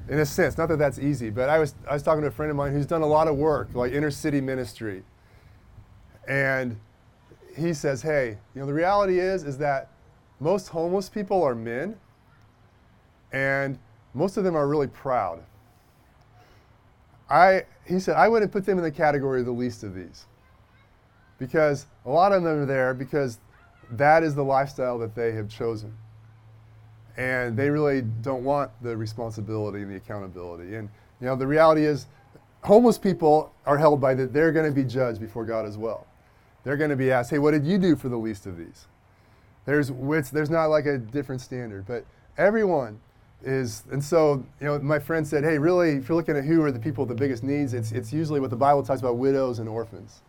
In 0.10 0.20
a 0.20 0.26
sense, 0.26 0.58
not 0.58 0.68
that 0.68 0.78
that's 0.78 1.00
easy, 1.00 1.30
but 1.30 1.50
I 1.50 1.60
was, 1.60 1.76
I 1.90 1.94
was 1.94 2.04
talking 2.04 2.22
to 2.22 2.28
a 2.28 2.32
friend 2.32 2.52
of 2.52 2.56
mine 2.56 2.74
who's 2.74 2.86
done 2.86 3.02
a 3.02 3.08
lot 3.08 3.28
of 3.28 3.38
work, 3.38 3.70
like 3.74 3.94
inner 3.94 4.12
city 4.12 4.42
ministry. 4.42 5.04
And 6.28 6.78
he 7.58 7.74
says, 7.74 8.02
hey, 8.02 8.38
you 8.54 8.62
know, 8.62 8.68
the 8.68 8.74
reality 8.74 9.20
is, 9.20 9.44
is 9.44 9.58
that 9.60 9.90
most 10.40 10.68
homeless 10.68 11.10
people 11.10 11.42
are 11.42 11.56
men, 11.56 11.98
and 13.34 13.78
most 14.14 14.38
of 14.38 14.44
them 14.44 14.56
are 14.56 14.68
really 14.68 14.88
proud. 14.88 15.44
I, 17.30 17.64
he 17.86 18.00
said, 18.00 18.16
I 18.16 18.28
wouldn't 18.28 18.52
put 18.52 18.66
them 18.66 18.78
in 18.78 18.84
the 18.84 18.92
category 18.92 19.40
of 19.40 19.48
the 19.48 19.52
least 19.52 19.84
of 19.84 19.96
these. 19.96 20.26
Because 21.40 21.88
a 22.06 22.10
lot 22.10 22.32
of 22.32 22.44
them 22.44 22.62
are 22.62 22.66
there 22.66 22.94
because 22.94 23.40
that 23.92 24.24
is 24.24 24.36
the 24.36 24.44
lifestyle 24.44 25.00
that 25.00 25.16
they 25.16 25.32
have 25.32 25.50
chosen. 25.50 25.94
And 27.18 27.58
they 27.58 27.70
really 27.70 28.02
don't 28.22 28.44
want 28.44 28.72
the 28.82 28.96
responsibility 28.96 29.82
and 29.82 29.92
the 29.92 29.96
accountability. 29.96 30.76
And, 30.76 30.90
you 31.20 31.28
know, 31.28 31.36
the 31.36 31.48
reality 31.48 31.86
is, 31.86 32.06
homeless 32.62 32.98
people 32.98 33.52
are 33.66 33.78
held 33.78 34.00
by 34.00 34.14
that 34.14 34.32
they're 34.32 34.52
going 34.52 34.66
to 34.66 34.72
be 34.72 34.88
judged 34.88 35.20
before 35.20 35.44
God 35.44 35.66
as 35.66 35.78
well. 35.78 36.08
They're 36.64 36.78
going 36.78 36.92
to 36.92 36.96
be 36.96 37.12
asked, 37.12 37.30
hey, 37.30 37.40
what 37.40 37.52
did 37.52 37.66
you 37.66 37.78
do 37.78 37.96
for 37.96 38.10
the 38.10 38.18
least 38.18 38.46
of 38.46 38.58
these? 38.58 38.88
There's, 39.66 39.92
there's 40.32 40.50
not 40.50 40.68
like 40.68 40.86
a 40.86 40.98
different 40.98 41.42
standard, 41.42 41.86
but 41.86 42.06
everyone 42.38 43.00
is, 43.44 43.84
and 43.92 44.04
so, 44.04 44.46
you 44.60 44.68
know, 44.68 44.80
my 44.80 45.00
friend 45.00 45.28
said, 45.28 45.44
hey, 45.44 45.58
really, 45.58 45.92
if 45.92 46.08
you're 46.08 46.16
looking 46.16 46.38
at 46.38 46.44
who 46.44 46.62
are 46.64 46.72
the 46.72 46.80
people 46.80 47.06
with 47.06 47.16
the 47.16 47.22
biggest 47.22 47.44
needs, 47.44 47.74
it's, 47.74 47.92
it's 47.92 48.14
usually 48.14 48.40
what 48.40 48.50
the 48.50 48.56
Bible 48.56 48.84
talks 48.84 49.02
about 49.02 49.18
widows 49.18 49.60
and 49.60 49.68
orphans. 49.68 50.22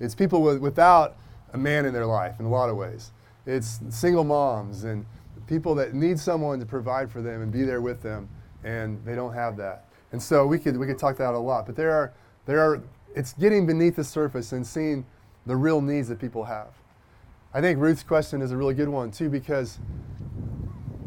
It's 0.00 0.14
people 0.14 0.42
with, 0.42 0.58
without 0.58 1.16
a 1.52 1.58
man 1.58 1.86
in 1.86 1.92
their 1.92 2.06
life 2.06 2.38
in 2.40 2.46
a 2.46 2.50
lot 2.50 2.68
of 2.68 2.76
ways. 2.76 3.12
It's 3.46 3.80
single 3.90 4.24
moms 4.24 4.84
and 4.84 5.06
people 5.46 5.74
that 5.76 5.94
need 5.94 6.18
someone 6.18 6.60
to 6.60 6.66
provide 6.66 7.10
for 7.10 7.22
them 7.22 7.42
and 7.42 7.50
be 7.50 7.62
there 7.62 7.80
with 7.80 8.02
them, 8.02 8.28
and 8.64 9.02
they 9.04 9.14
don't 9.14 9.32
have 9.32 9.56
that. 9.56 9.86
And 10.12 10.22
so 10.22 10.46
we 10.46 10.58
could, 10.58 10.76
we 10.76 10.86
could 10.86 10.98
talk 10.98 11.16
that 11.18 11.34
a 11.34 11.38
lot, 11.38 11.66
but 11.66 11.76
there 11.76 11.92
are, 11.92 12.12
there 12.46 12.60
are, 12.60 12.82
it's 13.14 13.32
getting 13.34 13.66
beneath 13.66 13.96
the 13.96 14.04
surface 14.04 14.52
and 14.52 14.66
seeing 14.66 15.06
the 15.46 15.56
real 15.56 15.80
needs 15.80 16.08
that 16.08 16.18
people 16.18 16.44
have. 16.44 16.68
I 17.54 17.60
think 17.60 17.78
Ruth's 17.78 18.02
question 18.02 18.42
is 18.42 18.52
a 18.52 18.56
really 18.56 18.74
good 18.74 18.88
one 18.88 19.10
too 19.10 19.30
because 19.30 19.78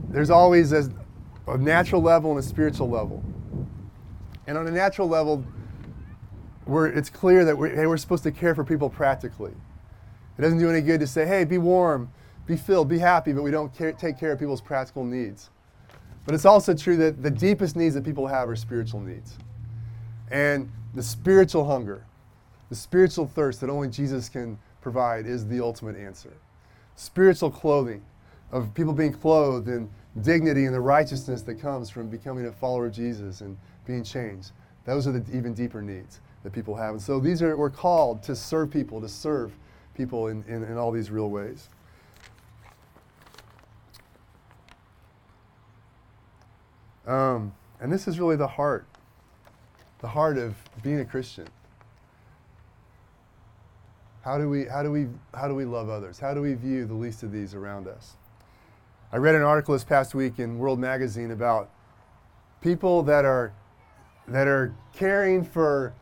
there's 0.09 0.29
always 0.29 0.71
a, 0.71 0.91
a 1.51 1.57
natural 1.57 2.01
level 2.01 2.31
and 2.31 2.39
a 2.39 2.43
spiritual 2.43 2.89
level. 2.89 3.23
And 4.47 4.57
on 4.57 4.67
a 4.67 4.71
natural 4.71 5.07
level, 5.07 5.45
we're, 6.65 6.87
it's 6.87 7.09
clear 7.09 7.45
that 7.45 7.57
we're, 7.57 7.75
hey, 7.75 7.87
we're 7.87 7.97
supposed 7.97 8.23
to 8.23 8.31
care 8.31 8.55
for 8.55 8.63
people 8.63 8.89
practically. 8.89 9.51
It 10.37 10.41
doesn't 10.41 10.59
do 10.59 10.69
any 10.69 10.81
good 10.81 10.99
to 11.01 11.07
say, 11.07 11.25
hey, 11.25 11.43
be 11.43 11.57
warm, 11.57 12.11
be 12.45 12.55
filled, 12.55 12.87
be 12.87 12.99
happy, 12.99 13.33
but 13.33 13.43
we 13.43 13.51
don't 13.51 13.75
care, 13.75 13.91
take 13.91 14.17
care 14.17 14.31
of 14.31 14.39
people's 14.39 14.61
practical 14.61 15.03
needs. 15.03 15.49
But 16.25 16.35
it's 16.35 16.45
also 16.45 16.73
true 16.73 16.97
that 16.97 17.21
the 17.21 17.31
deepest 17.31 17.75
needs 17.75 17.95
that 17.95 18.03
people 18.03 18.27
have 18.27 18.47
are 18.49 18.55
spiritual 18.55 19.01
needs. 19.01 19.37
And 20.29 20.71
the 20.93 21.03
spiritual 21.03 21.65
hunger, 21.65 22.05
the 22.69 22.75
spiritual 22.75 23.27
thirst 23.27 23.59
that 23.61 23.69
only 23.69 23.89
Jesus 23.89 24.29
can 24.29 24.57
provide 24.81 25.25
is 25.25 25.47
the 25.47 25.59
ultimate 25.59 25.97
answer. 25.97 26.33
Spiritual 26.95 27.51
clothing, 27.51 28.01
of 28.51 28.73
people 28.73 28.93
being 28.93 29.13
clothed 29.13 29.67
in 29.67 29.89
dignity 30.21 30.65
and 30.65 30.73
the 30.73 30.81
righteousness 30.81 31.41
that 31.43 31.55
comes 31.55 31.89
from 31.89 32.09
becoming 32.09 32.45
a 32.45 32.51
follower 32.51 32.87
of 32.87 32.93
Jesus 32.93 33.41
and 33.41 33.57
being 33.85 34.03
changed. 34.03 34.51
Those 34.85 35.07
are 35.07 35.11
the 35.11 35.23
even 35.35 35.53
deeper 35.53 35.81
needs 35.81 36.19
that 36.43 36.51
people 36.51 36.75
have. 36.75 36.91
And 36.91 37.01
so 37.01 37.19
these 37.19 37.41
are, 37.41 37.55
we're 37.55 37.69
called 37.69 38.23
to 38.23 38.35
serve 38.35 38.71
people, 38.71 38.99
to 38.99 39.07
serve 39.07 39.53
people 39.95 40.27
in, 40.27 40.43
in, 40.47 40.63
in 40.63 40.77
all 40.77 40.91
these 40.91 41.11
real 41.11 41.29
ways. 41.29 41.69
Um, 47.07 47.53
and 47.79 47.91
this 47.91 48.07
is 48.07 48.19
really 48.19 48.35
the 48.35 48.47
heart, 48.47 48.85
the 49.99 50.07
heart 50.07 50.37
of 50.37 50.55
being 50.83 50.99
a 50.99 51.05
Christian. 51.05 51.47
How 54.23 54.37
do 54.37 54.47
we, 54.49 54.65
how 54.65 54.83
do 54.83 54.91
we, 54.91 55.07
how 55.33 55.47
do 55.47 55.55
we 55.55 55.65
love 55.65 55.89
others? 55.89 56.19
How 56.19 56.33
do 56.33 56.41
we 56.41 56.53
view 56.53 56.85
the 56.85 56.93
least 56.93 57.23
of 57.23 57.31
these 57.31 57.55
around 57.55 57.87
us? 57.87 58.15
I 59.13 59.17
read 59.17 59.35
an 59.35 59.41
article 59.41 59.73
this 59.73 59.83
past 59.83 60.15
week 60.15 60.39
in 60.39 60.57
World 60.57 60.79
Magazine 60.79 61.31
about 61.31 61.69
people 62.61 63.03
that 63.03 63.25
are, 63.25 63.51
that 64.25 64.47
are 64.47 64.73
caring 64.93 65.43
for, 65.43 65.93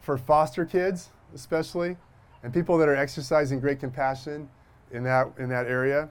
for 0.00 0.16
foster 0.16 0.64
kids, 0.64 1.08
especially, 1.34 1.96
and 2.44 2.54
people 2.54 2.78
that 2.78 2.88
are 2.88 2.94
exercising 2.94 3.58
great 3.58 3.80
compassion 3.80 4.48
in 4.92 5.02
that, 5.02 5.32
in 5.38 5.48
that 5.48 5.66
area. 5.66 6.08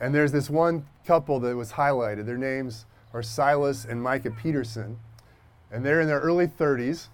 And 0.00 0.14
there's 0.14 0.32
this 0.32 0.48
one 0.48 0.86
couple 1.06 1.38
that 1.40 1.54
was 1.54 1.72
highlighted. 1.72 2.24
Their 2.24 2.38
names 2.38 2.86
are 3.12 3.22
Silas 3.22 3.84
and 3.84 4.02
Micah 4.02 4.30
Peterson. 4.30 4.98
And 5.70 5.84
they're 5.84 6.00
in 6.00 6.08
their 6.08 6.20
early 6.20 6.46
30s. 6.46 7.08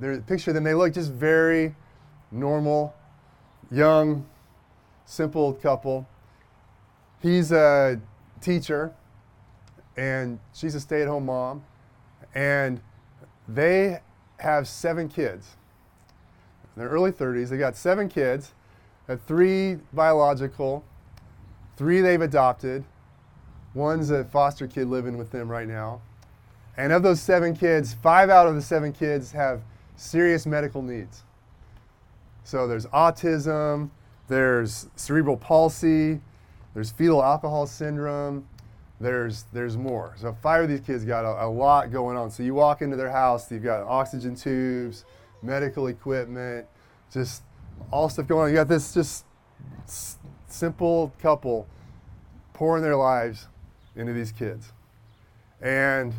They're, 0.00 0.18
picture 0.22 0.54
them, 0.54 0.64
they 0.64 0.72
look 0.72 0.94
just 0.94 1.12
very 1.12 1.74
normal, 2.32 2.94
young, 3.70 4.26
simple 5.04 5.52
couple. 5.52 6.08
He's 7.20 7.50
a 7.52 8.00
teacher, 8.40 8.92
and 9.96 10.38
she's 10.54 10.74
a 10.74 10.80
stay 10.80 11.02
at 11.02 11.08
home 11.08 11.26
mom. 11.26 11.64
And 12.34 12.80
they 13.48 14.00
have 14.38 14.68
seven 14.68 15.08
kids. 15.08 15.56
In 16.76 16.82
their 16.82 16.90
early 16.90 17.10
30s, 17.10 17.48
they 17.48 17.58
got 17.58 17.76
seven 17.76 18.08
kids, 18.08 18.52
uh, 19.08 19.16
three 19.26 19.78
biological, 19.92 20.84
three 21.76 22.00
they've 22.00 22.20
adopted, 22.20 22.84
one's 23.74 24.10
a 24.10 24.24
foster 24.24 24.66
kid 24.66 24.88
living 24.88 25.16
with 25.16 25.30
them 25.30 25.48
right 25.48 25.66
now. 25.66 26.00
And 26.76 26.92
of 26.92 27.02
those 27.02 27.20
seven 27.20 27.56
kids, 27.56 27.94
five 27.94 28.30
out 28.30 28.46
of 28.46 28.54
the 28.54 28.62
seven 28.62 28.92
kids 28.92 29.32
have 29.32 29.62
serious 29.96 30.46
medical 30.46 30.82
needs. 30.82 31.24
So 32.44 32.68
there's 32.68 32.86
autism, 32.86 33.90
there's 34.28 34.88
cerebral 34.94 35.36
palsy, 35.36 36.20
there's 36.78 36.92
fetal 36.92 37.24
alcohol 37.24 37.66
syndrome, 37.66 38.46
there's 39.00 39.46
there's 39.52 39.76
more. 39.76 40.14
So 40.16 40.32
five 40.40 40.62
of 40.62 40.68
these 40.68 40.80
kids 40.80 41.04
got 41.04 41.24
a, 41.24 41.44
a, 41.44 41.48
lot 41.48 41.90
going 41.90 42.16
on. 42.16 42.30
So 42.30 42.44
you 42.44 42.54
walk 42.54 42.82
into 42.82 42.94
their 42.94 43.10
house, 43.10 43.50
you've 43.50 43.64
got 43.64 43.82
oxygen 43.82 44.36
tubes, 44.36 45.04
medical 45.42 45.88
equipment, 45.88 46.68
just 47.12 47.42
all 47.90 48.08
stuff 48.08 48.28
going 48.28 48.44
on. 48.44 48.50
You 48.50 48.54
got 48.54 48.68
this 48.68 48.94
just 48.94 49.24
s- 49.88 50.18
simple 50.46 51.12
couple 51.20 51.66
pouring 52.52 52.84
their 52.84 52.94
lives 52.94 53.48
into 53.96 54.12
these 54.12 54.30
kids, 54.30 54.72
and 55.60 56.14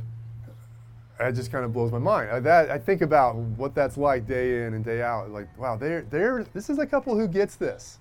that 1.19 1.35
just 1.35 1.53
kind 1.53 1.63
of 1.63 1.71
blows 1.71 1.93
my 1.93 1.99
mind. 1.99 2.31
I, 2.31 2.41
that, 2.41 2.69
I 2.69 2.77
think 2.77 3.01
about 3.01 3.37
what 3.37 3.73
that's 3.73 3.95
like 3.95 4.27
day 4.27 4.65
in 4.65 4.73
and 4.73 4.83
day 4.83 5.01
out. 5.01 5.31
Like, 5.31 5.57
wow, 5.57 5.77
they're, 5.77 6.01
they're, 6.01 6.45
this 6.53 6.69
is 6.69 6.79
a 6.79 6.85
couple 6.85 7.17
who 7.17 7.29
gets 7.29 7.55
this. 7.55 7.98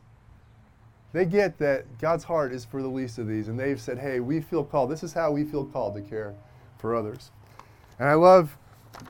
They 1.12 1.24
get 1.24 1.58
that 1.58 1.98
God's 1.98 2.24
heart 2.24 2.52
is 2.52 2.64
for 2.64 2.82
the 2.82 2.88
least 2.88 3.18
of 3.18 3.26
these, 3.26 3.48
and 3.48 3.58
they've 3.58 3.80
said, 3.80 3.98
hey, 3.98 4.20
we 4.20 4.40
feel 4.40 4.62
called. 4.62 4.90
This 4.90 5.02
is 5.02 5.12
how 5.12 5.32
we 5.32 5.44
feel 5.44 5.64
called 5.64 5.94
to 5.94 6.02
care 6.02 6.34
for 6.78 6.94
others. 6.94 7.30
And 7.98 8.08
I 8.08 8.14
love 8.14 8.56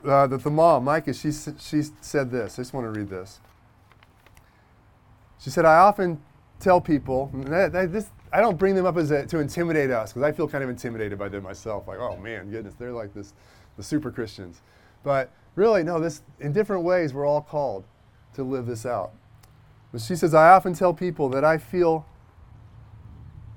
uh, 0.05 0.27
that 0.27 0.43
the 0.43 0.49
mom, 0.49 0.85
Micah, 0.85 1.13
she, 1.13 1.31
she 1.31 1.83
said 2.01 2.31
this. 2.31 2.57
I 2.57 2.61
just 2.61 2.73
want 2.73 2.85
to 2.85 2.97
read 2.97 3.09
this. 3.09 3.39
She 5.39 5.49
said, 5.49 5.65
I 5.65 5.77
often 5.79 6.21
tell 6.59 6.81
people, 6.81 7.31
that, 7.33 7.71
that, 7.73 7.91
this, 7.91 8.09
I 8.31 8.41
don't 8.41 8.57
bring 8.57 8.75
them 8.75 8.85
up 8.85 8.97
as 8.97 9.11
a, 9.11 9.25
to 9.25 9.39
intimidate 9.39 9.91
us, 9.91 10.13
because 10.13 10.23
I 10.23 10.31
feel 10.31 10.47
kind 10.47 10.63
of 10.63 10.69
intimidated 10.69 11.17
by 11.19 11.29
them 11.29 11.43
myself. 11.43 11.87
Like, 11.87 11.99
oh 11.99 12.17
man, 12.17 12.49
goodness, 12.49 12.75
they're 12.75 12.91
like 12.91 13.13
this 13.13 13.33
the 13.77 13.83
super 13.83 14.11
Christians. 14.11 14.61
But 15.03 15.31
really, 15.55 15.83
no, 15.83 15.99
this 15.99 16.21
in 16.39 16.51
different 16.51 16.83
ways 16.83 17.13
we're 17.13 17.25
all 17.25 17.41
called 17.41 17.85
to 18.33 18.43
live 18.43 18.65
this 18.65 18.85
out. 18.85 19.11
But 19.91 20.01
she 20.01 20.15
says, 20.15 20.33
I 20.33 20.49
often 20.49 20.73
tell 20.73 20.93
people 20.93 21.29
that 21.29 21.43
I 21.43 21.57
feel 21.57 22.05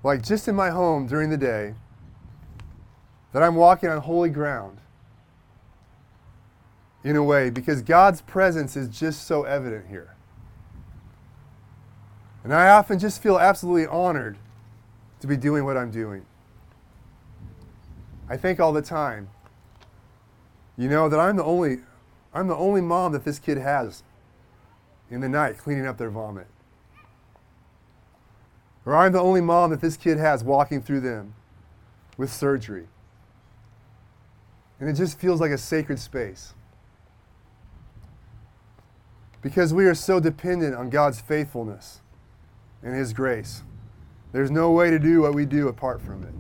like 0.03 0.23
just 0.23 0.49
in 0.49 0.55
my 0.55 0.71
home 0.71 1.07
during 1.07 1.31
the 1.31 1.37
day 1.37 1.75
that 3.33 3.43
I'm 3.43 3.55
walking 3.55 3.89
on 3.89 3.99
holy 3.99 4.31
ground 4.31 4.79
in 7.05 7.17
a 7.17 7.23
way 7.23 7.51
because 7.51 7.83
God's 7.83 8.21
presence 8.21 8.77
is 8.77 8.89
just 8.89 9.27
so 9.27 9.45
evident 9.45 9.89
here. 9.89 10.15
And 12.45 12.53
I 12.53 12.71
often 12.71 12.99
just 12.99 13.23
feel 13.23 13.39
absolutely 13.39 13.87
honored 13.87 14.37
to 15.21 15.27
be 15.27 15.37
doing 15.37 15.65
what 15.65 15.77
I'm 15.77 15.91
doing. 15.91 16.25
I 18.29 18.37
think 18.37 18.59
all 18.59 18.73
the 18.73 18.83
time, 18.83 19.29
you 20.77 20.89
know, 20.89 21.09
that 21.09 21.21
I'm 21.21 21.37
the 21.37 21.45
only 21.45 21.79
I'm 22.35 22.49
the 22.49 22.57
only 22.57 22.81
mom 22.81 23.13
that 23.13 23.25
this 23.25 23.39
kid 23.39 23.59
has 23.59 24.03
in 25.13 25.21
the 25.21 25.29
night 25.29 25.59
cleaning 25.59 25.87
up 25.87 25.99
their 25.99 26.11
vomit. 26.11 26.47
Or 28.85 28.97
I'm 28.97 29.13
the 29.13 29.21
only 29.21 29.43
mom 29.43 29.71
that 29.71 29.81
this 29.81 29.97
kid 29.97 30.19
has 30.19 30.43
walking 30.43 30.83
through 30.83 31.01
them 31.01 31.35
with 32.17 32.33
surgery. 32.33 32.89
And 34.81 34.89
it 34.89 34.95
just 34.95 35.19
feels 35.19 35.41
like 35.41 35.53
a 35.53 35.59
sacred 35.59 36.01
space. 36.01 36.55
Because 39.43 39.75
we 39.75 39.85
are 39.85 39.95
so 39.95 40.19
dependent 40.19 40.75
on 40.75 40.89
God's 40.89 41.21
faithfulness 41.21 42.01
and 42.83 42.95
His 42.95 43.13
grace. 43.13 43.63
There's 44.33 44.51
no 44.51 44.73
way 44.73 44.91
to 44.91 44.99
do 44.99 45.21
what 45.23 45.35
we 45.35 45.45
do 45.45 45.69
apart 45.69 46.01
from 46.01 46.23
it. 46.23 46.35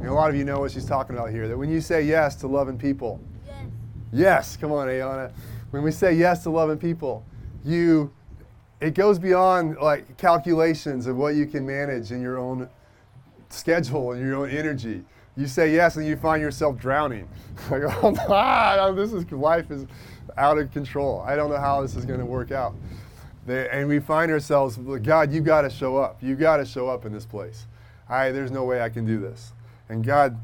And 0.00 0.08
a 0.08 0.12
lot 0.12 0.30
of 0.30 0.36
you 0.36 0.44
know 0.44 0.58
what 0.58 0.72
she's 0.72 0.84
talking 0.84 1.16
about 1.16 1.30
here 1.30 1.48
that 1.48 1.56
when 1.56 1.70
you 1.70 1.80
say 1.80 2.02
yes 2.02 2.34
to 2.36 2.48
loving 2.48 2.76
people, 2.76 3.20
yes, 3.46 3.64
yes 4.12 4.56
come 4.56 4.72
on, 4.72 4.88
Ayana. 4.88 5.32
When 5.70 5.82
we 5.82 5.92
say 5.92 6.12
yes 6.12 6.42
to 6.42 6.50
loving 6.50 6.78
people, 6.78 7.24
you 7.66 8.12
it 8.80 8.94
goes 8.94 9.18
beyond 9.18 9.76
like 9.78 10.16
calculations 10.16 11.06
of 11.06 11.16
what 11.16 11.34
you 11.34 11.46
can 11.46 11.66
manage 11.66 12.12
in 12.12 12.20
your 12.20 12.38
own 12.38 12.68
schedule 13.48 14.12
and 14.12 14.20
your 14.20 14.36
own 14.36 14.50
energy. 14.50 15.02
You 15.36 15.46
say 15.46 15.72
yes 15.72 15.96
and 15.96 16.06
you 16.06 16.16
find 16.16 16.40
yourself 16.42 16.78
drowning. 16.78 17.28
like, 17.70 17.82
oh, 17.84 18.14
ah, 18.28 18.92
this 18.92 19.12
is 19.12 19.30
life 19.32 19.70
is 19.70 19.86
out 20.36 20.58
of 20.58 20.72
control. 20.72 21.22
I 21.26 21.36
don't 21.36 21.50
know 21.50 21.58
how 21.58 21.82
this 21.82 21.96
is 21.96 22.04
going 22.04 22.20
to 22.20 22.26
work 22.26 22.52
out. 22.52 22.74
They, 23.46 23.68
and 23.68 23.88
we 23.88 24.00
find 24.00 24.30
ourselves, 24.30 24.76
God, 25.02 25.32
you 25.32 25.40
got 25.40 25.62
to 25.62 25.70
show 25.70 25.96
up. 25.96 26.22
You 26.22 26.34
got 26.34 26.58
to 26.58 26.64
show 26.64 26.88
up 26.88 27.06
in 27.06 27.12
this 27.12 27.26
place. 27.26 27.66
I, 28.08 28.30
there's 28.30 28.50
no 28.50 28.64
way 28.64 28.80
I 28.80 28.88
can 28.88 29.06
do 29.06 29.20
this. 29.20 29.52
And 29.88 30.04
God, 30.04 30.38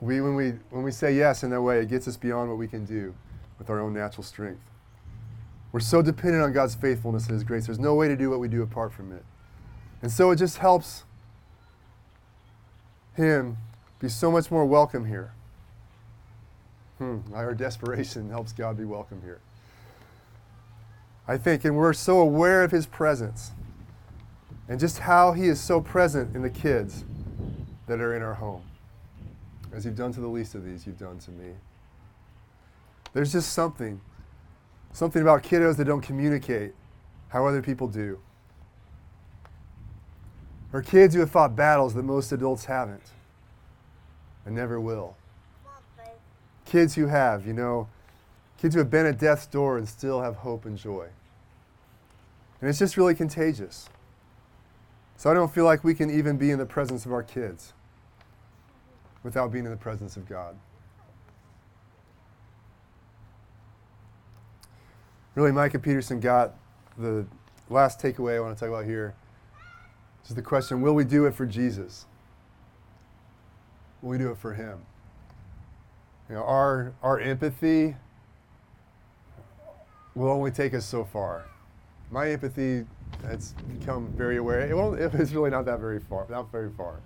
we, 0.00 0.20
when, 0.20 0.34
we, 0.34 0.52
when 0.70 0.82
we 0.82 0.90
say 0.90 1.14
yes 1.14 1.42
in 1.44 1.50
that 1.50 1.62
way, 1.62 1.80
it 1.80 1.88
gets 1.88 2.08
us 2.08 2.16
beyond 2.16 2.48
what 2.48 2.58
we 2.58 2.66
can 2.66 2.84
do 2.84 3.14
with 3.58 3.70
our 3.70 3.80
own 3.80 3.94
natural 3.94 4.24
strength. 4.24 4.60
We're 5.72 5.80
so 5.80 6.02
dependent 6.02 6.44
on 6.44 6.52
God's 6.52 6.74
faithfulness 6.74 7.24
and 7.24 7.32
His 7.32 7.44
grace. 7.44 7.66
There's 7.66 7.78
no 7.78 7.94
way 7.94 8.06
to 8.08 8.16
do 8.16 8.30
what 8.30 8.38
we 8.38 8.48
do 8.48 8.62
apart 8.62 8.92
from 8.92 9.10
it. 9.10 9.24
And 10.02 10.12
so 10.12 10.30
it 10.30 10.36
just 10.36 10.58
helps 10.58 11.04
Him 13.14 13.56
be 13.98 14.08
so 14.08 14.30
much 14.30 14.50
more 14.50 14.66
welcome 14.66 15.06
here. 15.06 15.32
Hmm, 16.98 17.18
our 17.34 17.54
desperation 17.54 18.28
helps 18.28 18.52
God 18.52 18.76
be 18.76 18.84
welcome 18.84 19.22
here. 19.22 19.40
I 21.26 21.38
think, 21.38 21.64
and 21.64 21.76
we're 21.76 21.92
so 21.94 22.20
aware 22.20 22.62
of 22.62 22.70
His 22.70 22.84
presence 22.84 23.52
and 24.68 24.78
just 24.78 25.00
how 25.00 25.32
He 25.32 25.46
is 25.46 25.60
so 25.60 25.80
present 25.80 26.36
in 26.36 26.42
the 26.42 26.50
kids 26.50 27.04
that 27.86 28.00
are 28.00 28.14
in 28.14 28.22
our 28.22 28.34
home. 28.34 28.62
As 29.72 29.84
you've 29.84 29.96
done 29.96 30.12
to 30.12 30.20
the 30.20 30.28
least 30.28 30.54
of 30.54 30.64
these, 30.64 30.86
you've 30.86 30.98
done 30.98 31.18
to 31.20 31.30
me. 31.30 31.52
There's 33.14 33.32
just 33.32 33.52
something, 33.52 34.00
something 34.92 35.22
about 35.22 35.42
kiddos 35.42 35.76
that 35.76 35.84
don't 35.84 36.02
communicate 36.02 36.74
how 37.28 37.46
other 37.46 37.62
people 37.62 37.88
do. 37.88 38.18
Or 40.72 40.82
kids 40.82 41.14
who 41.14 41.20
have 41.20 41.30
fought 41.30 41.54
battles 41.54 41.94
that 41.94 42.02
most 42.02 42.32
adults 42.32 42.66
haven't 42.66 43.10
and 44.46 44.54
never 44.54 44.80
will. 44.80 45.16
Kids 46.64 46.94
who 46.94 47.06
have, 47.06 47.46
you 47.46 47.52
know, 47.52 47.88
kids 48.58 48.74
who 48.74 48.78
have 48.78 48.90
been 48.90 49.06
at 49.06 49.18
death's 49.18 49.46
door 49.46 49.76
and 49.76 49.88
still 49.88 50.22
have 50.22 50.36
hope 50.36 50.64
and 50.64 50.78
joy. 50.78 51.08
And 52.60 52.70
it's 52.70 52.78
just 52.78 52.96
really 52.96 53.14
contagious. 53.14 53.88
So 55.16 55.30
I 55.30 55.34
don't 55.34 55.52
feel 55.52 55.64
like 55.64 55.84
we 55.84 55.94
can 55.94 56.10
even 56.10 56.36
be 56.36 56.50
in 56.50 56.58
the 56.58 56.66
presence 56.66 57.04
of 57.04 57.12
our 57.12 57.22
kids 57.22 57.72
without 59.22 59.52
being 59.52 59.64
in 59.64 59.70
the 59.70 59.76
presence 59.76 60.16
of 60.16 60.28
God. 60.28 60.56
Really, 65.34 65.52
Micah 65.52 65.78
Peterson 65.78 66.20
got 66.20 66.54
the 66.98 67.26
last 67.70 68.00
takeaway 68.00 68.36
I 68.36 68.40
want 68.40 68.56
to 68.56 68.60
talk 68.60 68.68
about 68.68 68.84
here. 68.84 69.14
Is 70.28 70.34
the 70.34 70.42
question 70.42 70.80
Will 70.82 70.94
we 70.94 71.04
do 71.04 71.26
it 71.26 71.34
for 71.34 71.46
Jesus? 71.46 72.06
Will 74.02 74.10
we 74.10 74.18
do 74.18 74.30
it 74.30 74.36
for 74.36 74.54
Him? 74.54 74.78
You 76.28 76.36
know, 76.36 76.44
our, 76.44 76.92
our 77.02 77.18
empathy 77.18 77.96
will 80.14 80.28
only 80.28 80.50
take 80.50 80.74
us 80.74 80.84
so 80.84 81.04
far. 81.04 81.46
My 82.10 82.30
empathy 82.30 82.84
has 83.24 83.54
become 83.78 84.08
very 84.16 84.36
aware. 84.36 84.60
It 84.60 84.76
won't, 84.76 85.00
it's 85.14 85.32
really 85.32 85.50
not 85.50 85.64
that 85.64 85.80
very 85.80 86.00
far, 86.00 86.26
not 86.28 86.52
very 86.52 86.70
far. 86.70 87.00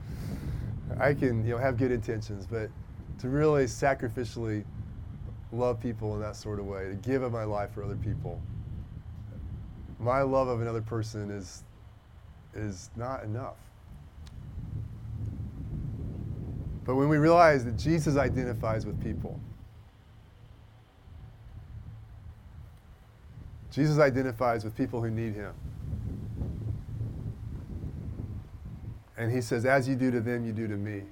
I 0.99 1.15
can, 1.15 1.45
you 1.45 1.53
know, 1.53 1.59
have 1.59 1.77
good 1.77 1.93
intentions, 1.93 2.47
but 2.47 2.71
to 3.21 3.29
really 3.29 3.65
sacrificially 3.65 4.65
love 5.57 5.81
people 5.81 6.15
in 6.15 6.21
that 6.21 6.37
sort 6.37 6.59
of 6.59 6.67
way, 6.67 6.89
to 6.89 6.95
give 6.95 7.23
of 7.23 7.33
my 7.33 7.45
life 7.45 7.73
for 7.73 7.83
other 7.83 7.97
people, 7.97 8.41
my 9.99 10.23
love 10.23 10.49
of 10.49 10.61
another 10.61 10.83
person 10.83 11.31
is 11.31 11.63
is 12.55 12.91
not 12.97 13.23
enough. 13.25 13.57
But 16.85 16.95
when 16.95 17.09
we 17.09 17.19
realize 17.19 17.65
that 17.65 17.77
Jesus 17.77 18.17
identifies 18.17 18.87
with 18.87 19.03
people, 19.03 19.41
Jesus 23.71 23.99
identifies 23.99 24.65
with 24.65 24.75
people 24.75 25.03
who 25.03 25.11
need 25.11 25.35
him. 25.35 25.53
And 29.19 29.33
he 29.33 29.41
says, 29.41 29.65
As 29.65 29.89
you 29.89 29.97
do 29.97 30.11
to 30.11 30.21
them, 30.21 30.47
you 30.47 30.53
do 30.53 30.69
to 30.69 30.77
me. 30.77 31.03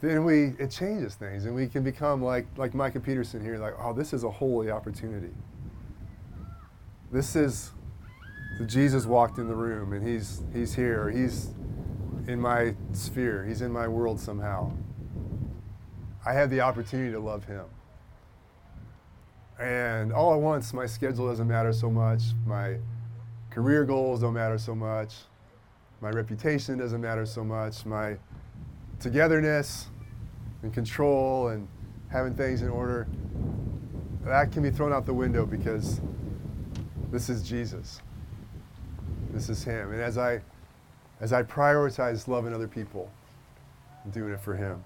Then 0.00 0.24
we, 0.24 0.54
it 0.58 0.70
changes 0.70 1.14
things, 1.14 1.46
and 1.46 1.54
we 1.54 1.66
can 1.66 1.82
become 1.82 2.22
like, 2.22 2.46
like 2.56 2.74
Micah 2.74 3.00
Peterson 3.00 3.42
here, 3.42 3.58
like, 3.58 3.74
oh, 3.78 3.92
this 3.92 4.12
is 4.12 4.24
a 4.24 4.30
holy 4.30 4.70
opportunity. 4.70 5.32
This 7.10 7.36
is 7.36 7.72
Jesus 8.66 9.06
walked 9.06 9.38
in 9.38 9.48
the 9.48 9.54
room, 9.54 9.92
and 9.92 10.06
he's, 10.06 10.42
he's 10.52 10.74
here. 10.74 11.10
He's 11.10 11.50
in 12.26 12.40
my 12.40 12.74
sphere, 12.92 13.44
he's 13.44 13.62
in 13.62 13.72
my 13.72 13.88
world 13.88 14.20
somehow. 14.20 14.72
I 16.24 16.32
have 16.32 16.50
the 16.50 16.60
opportunity 16.60 17.12
to 17.12 17.20
love 17.20 17.44
him. 17.44 17.64
And 19.60 20.12
all 20.12 20.34
at 20.34 20.40
once, 20.40 20.72
my 20.72 20.86
schedule 20.86 21.28
doesn't 21.28 21.46
matter 21.46 21.72
so 21.72 21.90
much. 21.90 22.22
My 22.46 22.78
career 23.50 23.84
goals 23.84 24.20
don't 24.20 24.34
matter 24.34 24.58
so 24.58 24.74
much. 24.74 25.14
My 26.00 26.10
reputation 26.10 26.78
doesn't 26.78 27.00
matter 27.00 27.24
so 27.26 27.44
much. 27.44 27.86
My 27.86 28.16
togetherness 29.00 29.88
and 30.62 30.72
control 30.72 31.48
and 31.48 31.68
having 32.10 32.34
things 32.34 32.62
in 32.62 32.68
order, 32.68 33.06
that 34.24 34.52
can 34.52 34.62
be 34.62 34.70
thrown 34.70 34.92
out 34.92 35.04
the 35.04 35.14
window 35.14 35.44
because 35.44 36.00
this 37.10 37.28
is 37.28 37.42
Jesus. 37.42 38.00
This 39.32 39.48
is 39.48 39.64
Him. 39.64 39.92
And 39.92 40.00
as 40.00 40.16
I, 40.16 40.40
as 41.20 41.32
I 41.32 41.42
prioritize 41.42 42.28
loving 42.28 42.54
other 42.54 42.68
people, 42.68 43.10
I'm 44.04 44.10
doing 44.10 44.32
it 44.32 44.40
for 44.40 44.54
Him. 44.54 44.82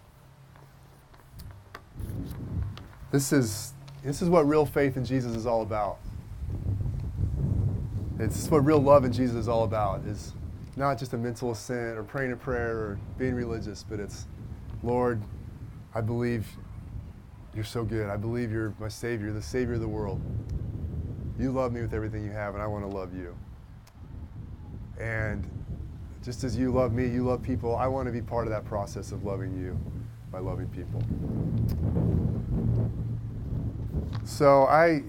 This 3.11 3.33
is, 3.33 3.73
this 4.03 4.23
is 4.23 4.29
what 4.29 4.47
real 4.49 4.67
faith 4.67 4.97
in 4.97 5.05
Jesus 5.05 5.35
is 5.35 5.47
all 5.47 5.63
about. 5.63 5.99
It's 8.19 8.49
what 8.51 8.65
real 8.65 8.81
love 8.81 9.05
in 9.05 9.13
Jesus 9.13 9.37
is 9.37 9.49
all 9.49 9.65
about. 9.65 10.05
Is 10.07 10.33
not 10.79 10.97
just 10.97 11.13
a 11.13 11.19
mental 11.19 11.51
assent 11.51 11.99
or 11.99 12.05
praying 12.05 12.31
a 12.31 12.37
prayer 12.37 12.77
or 12.77 13.01
being 13.19 13.35
religious, 13.35 13.83
but 13.83 13.99
it's, 13.99 14.27
Lord, 14.85 15.21
I 15.93 16.01
believe 16.01 16.47
you're 17.53 17.65
so 17.65 17.85
good. 17.85 18.09
I 18.09 18.17
believe 18.17 18.53
you're 18.53 18.73
my 18.79 18.87
Savior, 18.87 19.33
the 19.33 19.43
Savior 19.43 19.75
of 19.75 19.81
the 19.81 19.89
world. 19.89 20.21
You 21.37 21.51
love 21.51 21.73
me 21.73 21.81
with 21.81 21.93
everything 21.93 22.25
you 22.25 22.31
have, 22.31 22.55
and 22.55 22.63
I 22.63 22.67
want 22.69 22.89
to 22.89 22.97
love 22.97 23.13
you. 23.13 23.37
And 25.01 25.49
just 26.23 26.45
as 26.45 26.57
you 26.57 26.71
love 26.71 26.93
me, 26.93 27.09
you 27.09 27.25
love 27.25 27.43
people, 27.43 27.75
I 27.75 27.89
want 27.89 28.07
to 28.07 28.13
be 28.13 28.23
part 28.23 28.47
of 28.47 28.53
that 28.53 28.65
process 28.65 29.11
of 29.11 29.25
loving 29.25 29.59
you 29.59 29.77
by 30.31 30.39
loving 30.39 30.69
people. 30.69 31.03
So 34.25 34.65
I, 34.65 35.03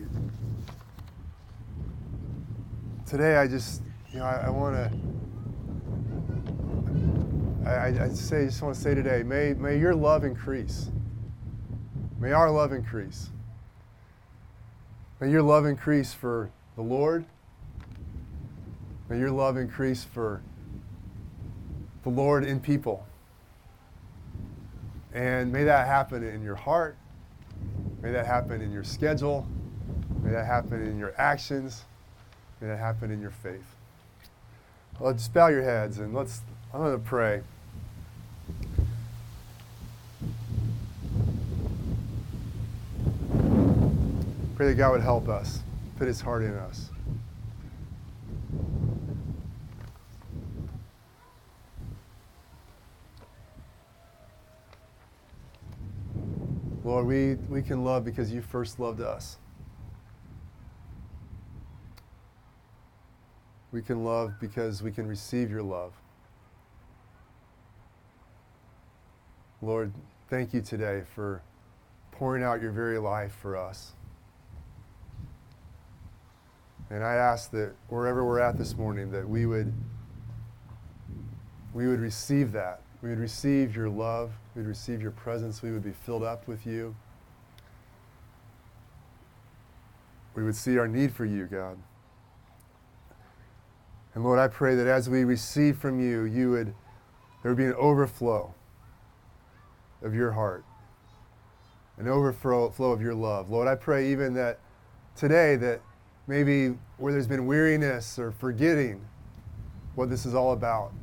today 3.06 3.36
I 3.36 3.48
just, 3.48 3.84
you 4.12 4.20
know, 4.20 4.26
I, 4.26 4.46
I 4.48 4.50
want 4.50 4.76
to 4.76 5.09
I, 7.70 8.06
I 8.06 8.10
say, 8.10 8.46
just 8.46 8.62
want 8.62 8.76
to 8.76 8.82
say 8.82 8.96
today, 8.96 9.24
may, 9.24 9.54
may 9.54 9.78
your 9.78 9.96
love 9.96 10.24
increase. 10.24 10.90
May 12.20 12.32
our 12.32 12.50
love 12.50 12.74
increase. 12.74 13.30
May 15.20 15.32
your 15.32 15.42
love 15.42 15.66
increase 15.66 16.14
for 16.14 16.50
the 16.76 16.82
Lord. 16.82 17.26
May 19.10 19.20
your 19.20 19.32
love 19.32 19.58
increase 19.58 20.04
for 20.04 20.42
the 22.04 22.10
Lord 22.10 22.44
in 22.44 22.60
people. 22.60 23.06
And 25.14 25.52
may 25.52 25.64
that 25.64 25.88
happen 25.88 26.24
in 26.24 26.44
your 26.44 26.56
heart. 26.56 26.96
May 28.02 28.12
that 28.12 28.26
happen 28.26 28.62
in 28.62 28.72
your 28.72 28.84
schedule. 28.84 29.48
May 30.24 30.32
that 30.32 30.46
happen 30.46 30.82
in 30.86 30.98
your 30.98 31.14
actions. 31.18 31.86
May 32.62 32.68
that 32.68 32.80
happen 32.80 33.12
in 33.12 33.22
your 33.22 33.32
faith. 33.32 33.76
Just 35.00 35.34
bow 35.34 35.48
your 35.48 35.64
heads 35.64 36.00
and 36.00 36.14
let's, 36.14 36.42
I'm 36.74 36.82
going 36.82 36.94
to 36.94 37.00
pray. 37.00 37.42
Pray 44.60 44.67
that 44.67 44.76
God 44.76 44.91
would 44.91 45.02
help 45.02 45.30
us, 45.30 45.62
put 45.95 46.06
his 46.06 46.19
heart 46.19 46.43
in 46.43 46.54
us. 46.54 46.89
Lord, 56.84 57.06
we, 57.06 57.36
we 57.48 57.62
can 57.62 57.86
love 57.86 58.04
because 58.04 58.34
you 58.34 58.41
first 58.41 58.82
loved 58.82 59.00
us. 59.00 59.38
We 63.72 63.82
can 63.82 64.04
love 64.04 64.34
because 64.41 64.84
we 64.84 64.91
can 64.91 65.08
receive 65.08 65.50
your 65.50 65.63
love. 65.63 65.93
Lord, 69.62 69.93
thank 70.30 70.54
you 70.54 70.60
today 70.60 71.04
for 71.15 71.41
pouring 72.12 72.43
out 72.43 72.62
your 72.62 72.72
very 72.72 72.98
life 72.98 73.32
for 73.41 73.56
us. 73.56 73.93
And 76.89 77.04
I 77.04 77.13
ask 77.13 77.52
that 77.52 77.73
wherever 77.88 78.25
we're 78.25 78.39
at 78.39 78.58
this 78.58 78.75
morning, 78.75 79.12
that 79.12 79.28
we 79.28 79.45
would, 79.45 79.71
we 81.73 81.88
would 81.88 81.99
receive 81.99 82.52
that. 82.54 82.82
We 83.02 83.10
would 83.10 83.19
receive 83.19 83.75
your 83.75 83.89
love. 83.89 84.32
We 84.56 84.62
would 84.62 84.69
receive 84.69 85.02
your 85.02 85.12
presence. 85.12 85.62
We 85.62 85.71
would 85.71 85.84
be 85.84 85.91
filled 85.91 86.23
up 86.23 86.47
with 86.47 86.65
you. 86.65 86.95
We 90.36 90.43
would 90.43 90.56
see 90.56 90.78
our 90.78 90.88
need 90.88 91.13
for 91.13 91.25
you, 91.25 91.45
God. 91.45 91.78
And 94.15 94.23
Lord, 94.23 94.39
I 94.39 94.47
pray 94.47 94.75
that 94.75 94.88
as 94.88 95.10
we 95.10 95.23
receive 95.23 95.78
from 95.78 95.99
you, 95.99 96.23
you 96.23 96.52
would 96.52 96.73
there 97.41 97.52
would 97.52 97.58
be 97.58 97.65
an 97.65 97.75
overflow 97.75 98.54
of 100.02 100.13
your 100.13 100.32
heart, 100.32 100.65
an 101.97 102.08
overflow 102.08 102.91
of 102.91 103.02
your 103.02 103.13
love. 103.13 103.49
Lord, 103.49 103.67
I 103.67 103.75
pray 103.75 104.12
even 104.12 104.34
that 104.34 104.60
today 105.15 105.56
that 105.58 105.82
maybe 106.30 106.78
where 106.98 107.12
there's 107.12 107.26
been 107.26 107.48
weariness 107.48 108.20
or 108.20 108.32
forgetting 108.32 109.02
what 109.96 110.12
this 110.12 110.28
is 110.28 110.36
all 110.36 110.54
about, 110.54 110.94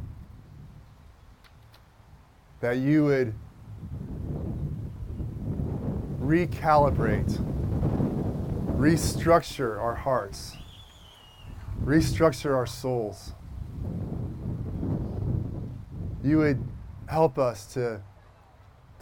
that 2.61 2.77
you 2.77 3.03
would 3.05 3.35
recalibrate, 6.21 7.29
restructure 8.79 9.81
our 9.81 9.97
hearts, 9.97 10.57
restructure 11.85 12.55
our 12.55 12.67
souls. 12.67 13.33
You 16.23 16.39
would 16.39 16.62
help 17.09 17.37
us 17.37 17.67
to, 17.75 18.01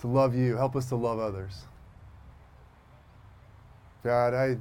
to 0.00 0.06
love 0.06 0.34
you, 0.34 0.56
help 0.56 0.74
us 0.74 0.86
to 0.86 0.96
love 0.96 1.18
others. 1.18 1.64
God, 4.02 4.32
I 4.32 4.56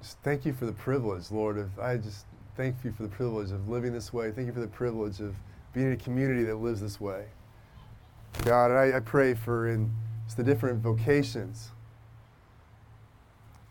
just 0.00 0.18
thank 0.22 0.44
you 0.44 0.52
for 0.52 0.66
the 0.66 0.72
privilege, 0.72 1.30
Lord. 1.30 1.58
Of 1.58 1.78
I 1.78 1.96
just 1.96 2.26
thank 2.56 2.76
you 2.84 2.92
for 2.92 3.02
the 3.02 3.08
privilege 3.08 3.50
of 3.50 3.68
living 3.68 3.92
this 3.92 4.12
way. 4.12 4.30
Thank 4.30 4.46
you 4.46 4.52
for 4.52 4.60
the 4.60 4.68
privilege 4.68 5.20
of 5.20 5.34
being 5.72 5.86
in 5.88 5.92
a 5.92 5.96
community 5.96 6.44
that 6.44 6.56
lives 6.56 6.80
this 6.80 7.00
way. 7.00 7.26
God, 8.44 8.70
I, 8.70 8.96
I 8.96 9.00
pray 9.00 9.34
for 9.34 9.68
in 9.68 9.90
the 10.36 10.44
different 10.44 10.80
vocations, 10.80 11.70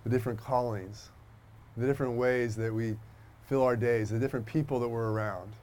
the 0.04 0.10
different 0.10 0.40
callings, 0.40 1.10
the 1.78 1.86
different 1.86 2.14
ways 2.14 2.56
that 2.56 2.74
we 2.74 2.98
fill 3.48 3.64
our 3.64 3.76
days, 3.76 4.10
the 4.10 4.20
different 4.20 4.46
people 4.46 4.80
that 4.80 4.88
we're 4.88 5.12
around, 5.12 5.54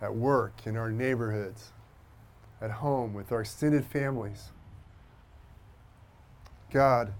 at 0.00 0.14
work, 0.14 0.52
in 0.66 0.76
our 0.76 0.90
neighborhoods, 0.90 1.70
at 2.60 2.70
home, 2.70 3.14
with 3.14 3.32
our 3.32 3.40
extended 3.42 3.84
families. 3.86 4.50
God, 6.70 7.12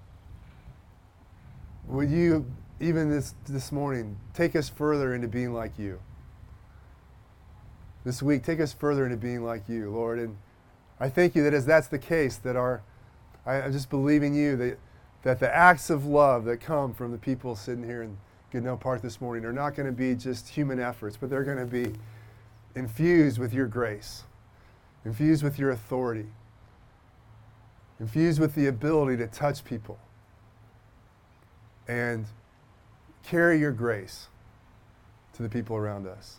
would 1.86 2.10
you, 2.10 2.46
even 2.80 3.10
this, 3.10 3.34
this 3.46 3.72
morning, 3.72 4.16
take 4.34 4.56
us 4.56 4.68
further 4.68 5.14
into 5.14 5.28
being 5.28 5.52
like 5.52 5.78
you? 5.78 6.00
This 8.04 8.22
week, 8.22 8.42
take 8.42 8.60
us 8.60 8.72
further 8.72 9.04
into 9.04 9.16
being 9.16 9.44
like 9.44 9.68
you, 9.68 9.90
Lord. 9.90 10.18
And 10.18 10.36
I 10.98 11.08
thank 11.08 11.34
you 11.34 11.42
that 11.44 11.54
as 11.54 11.66
that's 11.66 11.88
the 11.88 11.98
case, 11.98 12.36
that 12.38 12.56
our, 12.56 12.82
I, 13.46 13.62
I 13.62 13.70
just 13.70 13.90
believe 13.90 14.22
in 14.22 14.34
you 14.34 14.56
that, 14.56 14.78
that 15.22 15.40
the 15.40 15.54
acts 15.54 15.90
of 15.90 16.04
love 16.04 16.44
that 16.46 16.60
come 16.60 16.94
from 16.94 17.12
the 17.12 17.18
people 17.18 17.54
sitting 17.54 17.84
here 17.84 18.02
in 18.02 18.16
Goodnow 18.52 18.78
Park 18.78 19.02
this 19.02 19.20
morning 19.20 19.44
are 19.44 19.52
not 19.52 19.74
going 19.74 19.86
to 19.86 19.92
be 19.92 20.14
just 20.14 20.48
human 20.48 20.80
efforts, 20.80 21.16
but 21.16 21.30
they're 21.30 21.44
going 21.44 21.58
to 21.58 21.66
be 21.66 21.92
infused 22.74 23.38
with 23.38 23.52
your 23.52 23.66
grace, 23.66 24.24
infused 25.04 25.42
with 25.42 25.58
your 25.58 25.70
authority, 25.70 26.26
infused 28.00 28.40
with 28.40 28.54
the 28.54 28.66
ability 28.66 29.16
to 29.18 29.26
touch 29.26 29.64
people 29.64 29.98
and 31.88 32.26
carry 33.22 33.58
your 33.58 33.72
grace 33.72 34.28
to 35.34 35.42
the 35.42 35.48
people 35.48 35.76
around 35.76 36.06
us. 36.06 36.36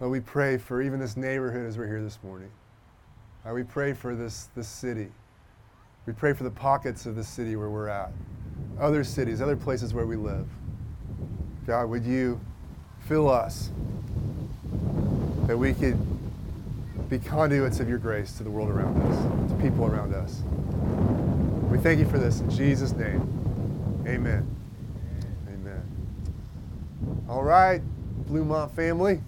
Lord, 0.00 0.12
we 0.12 0.20
pray 0.20 0.58
for 0.58 0.82
even 0.82 0.98
this 0.98 1.16
neighborhood 1.16 1.66
as 1.66 1.78
we're 1.78 1.86
here 1.86 2.02
this 2.02 2.18
morning. 2.22 2.50
we 3.52 3.62
pray 3.62 3.92
for 3.92 4.14
this, 4.14 4.48
this 4.56 4.68
city. 4.68 5.08
We 6.06 6.12
pray 6.12 6.32
for 6.32 6.44
the 6.44 6.50
pockets 6.50 7.06
of 7.06 7.16
the 7.16 7.24
city 7.24 7.56
where 7.56 7.70
we're 7.70 7.88
at, 7.88 8.12
other 8.78 9.04
cities, 9.04 9.40
other 9.40 9.56
places 9.56 9.94
where 9.94 10.06
we 10.06 10.16
live. 10.16 10.46
God, 11.66 11.88
would 11.88 12.04
you 12.04 12.40
fill 13.06 13.30
us 13.30 13.70
that 15.46 15.56
we 15.56 15.72
could 15.72 15.98
be 17.08 17.18
conduits 17.18 17.80
of 17.80 17.88
your 17.88 17.98
grace 17.98 18.32
to 18.32 18.42
the 18.42 18.50
world 18.50 18.70
around 18.70 19.00
us, 19.02 19.50
to 19.50 19.58
people 19.58 19.84
around 19.84 20.14
us. 20.14 20.42
We 21.70 21.78
thank 21.78 21.98
you 21.98 22.06
for 22.06 22.18
this 22.18 22.40
in 22.40 22.50
Jesus' 22.50 22.92
name. 22.92 23.43
Amen. 24.06 24.46
Amen. 25.48 25.82
All 27.26 27.42
right, 27.42 27.80
Bluemont 28.28 28.70
family. 28.72 29.18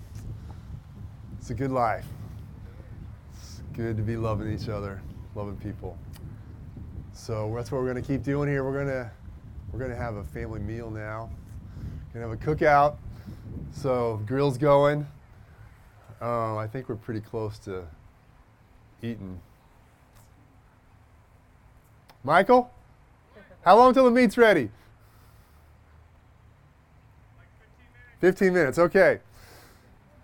It's 1.39 1.49
a 1.49 1.55
good 1.55 1.71
life. 1.71 2.05
It's 3.33 3.63
good 3.73 3.97
to 3.97 4.03
be 4.03 4.19
loving 4.19 4.53
each 4.53 4.69
other, 4.69 5.01
loving 5.35 5.57
people. 5.57 5.97
So 7.15 7.51
that's 7.57 7.73
what 7.73 7.81
we're 7.81 7.91
going 7.91 8.03
to 8.03 8.07
keep 8.07 8.23
doing 8.23 8.51
here. 8.51 8.65
We're 8.65 8.75
going 8.75 8.89
to 8.89 9.11
we're 9.73 9.79
going 9.79 9.91
to 9.91 9.97
have 9.97 10.17
a 10.17 10.25
family 10.25 10.61
meal 10.61 10.91
now. 10.91 11.31
We're 12.13 12.21
going 12.21 12.39
to 12.39 12.47
have 12.47 12.59
a 12.59 12.65
cookout. 12.65 12.97
So 13.73 14.21
grill's 14.27 14.59
going. 14.59 15.07
Um, 16.21 16.59
I 16.59 16.67
think 16.67 16.91
we're 16.91 16.97
pretty 16.97 17.21
close 17.21 17.59
to 17.61 17.87
eating. 19.01 19.41
Michael? 22.23 22.71
How 23.67 23.77
long 23.77 23.93
till 23.93 24.05
the 24.05 24.13
meat's 24.13 24.39
ready? 24.39 24.71
15 28.21 28.55
minutes, 28.55 28.79
okay. 28.79 29.19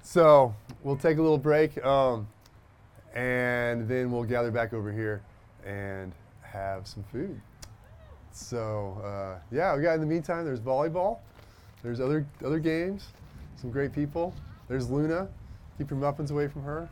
So 0.00 0.54
we'll 0.84 0.96
take 0.96 1.18
a 1.18 1.22
little 1.22 1.38
break 1.38 1.84
um, 1.84 2.28
and 3.16 3.88
then 3.88 4.12
we'll 4.12 4.22
gather 4.22 4.52
back 4.52 4.72
over 4.72 4.92
here 4.92 5.22
and 5.66 6.12
have 6.42 6.86
some 6.86 7.02
food. 7.10 7.40
So 8.30 9.02
uh, 9.04 9.40
yeah, 9.50 9.74
we 9.74 9.82
got 9.82 9.94
in 9.94 10.00
the 10.00 10.06
meantime, 10.06 10.44
there's 10.44 10.60
volleyball, 10.60 11.18
there's 11.82 11.98
other 12.00 12.24
other 12.44 12.60
games, 12.60 13.08
some 13.56 13.72
great 13.72 13.92
people. 13.92 14.32
There's 14.68 14.88
Luna. 14.88 15.26
Keep 15.78 15.90
your 15.90 15.98
muffins 15.98 16.30
away 16.30 16.46
from 16.46 16.62
her. 16.62 16.88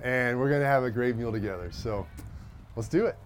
And 0.00 0.38
we're 0.38 0.50
gonna 0.50 0.64
have 0.64 0.84
a 0.84 0.90
great 0.90 1.16
meal 1.16 1.32
together. 1.32 1.70
So 1.70 2.06
let's 2.76 2.88
do 2.88 3.04
it. 3.04 3.18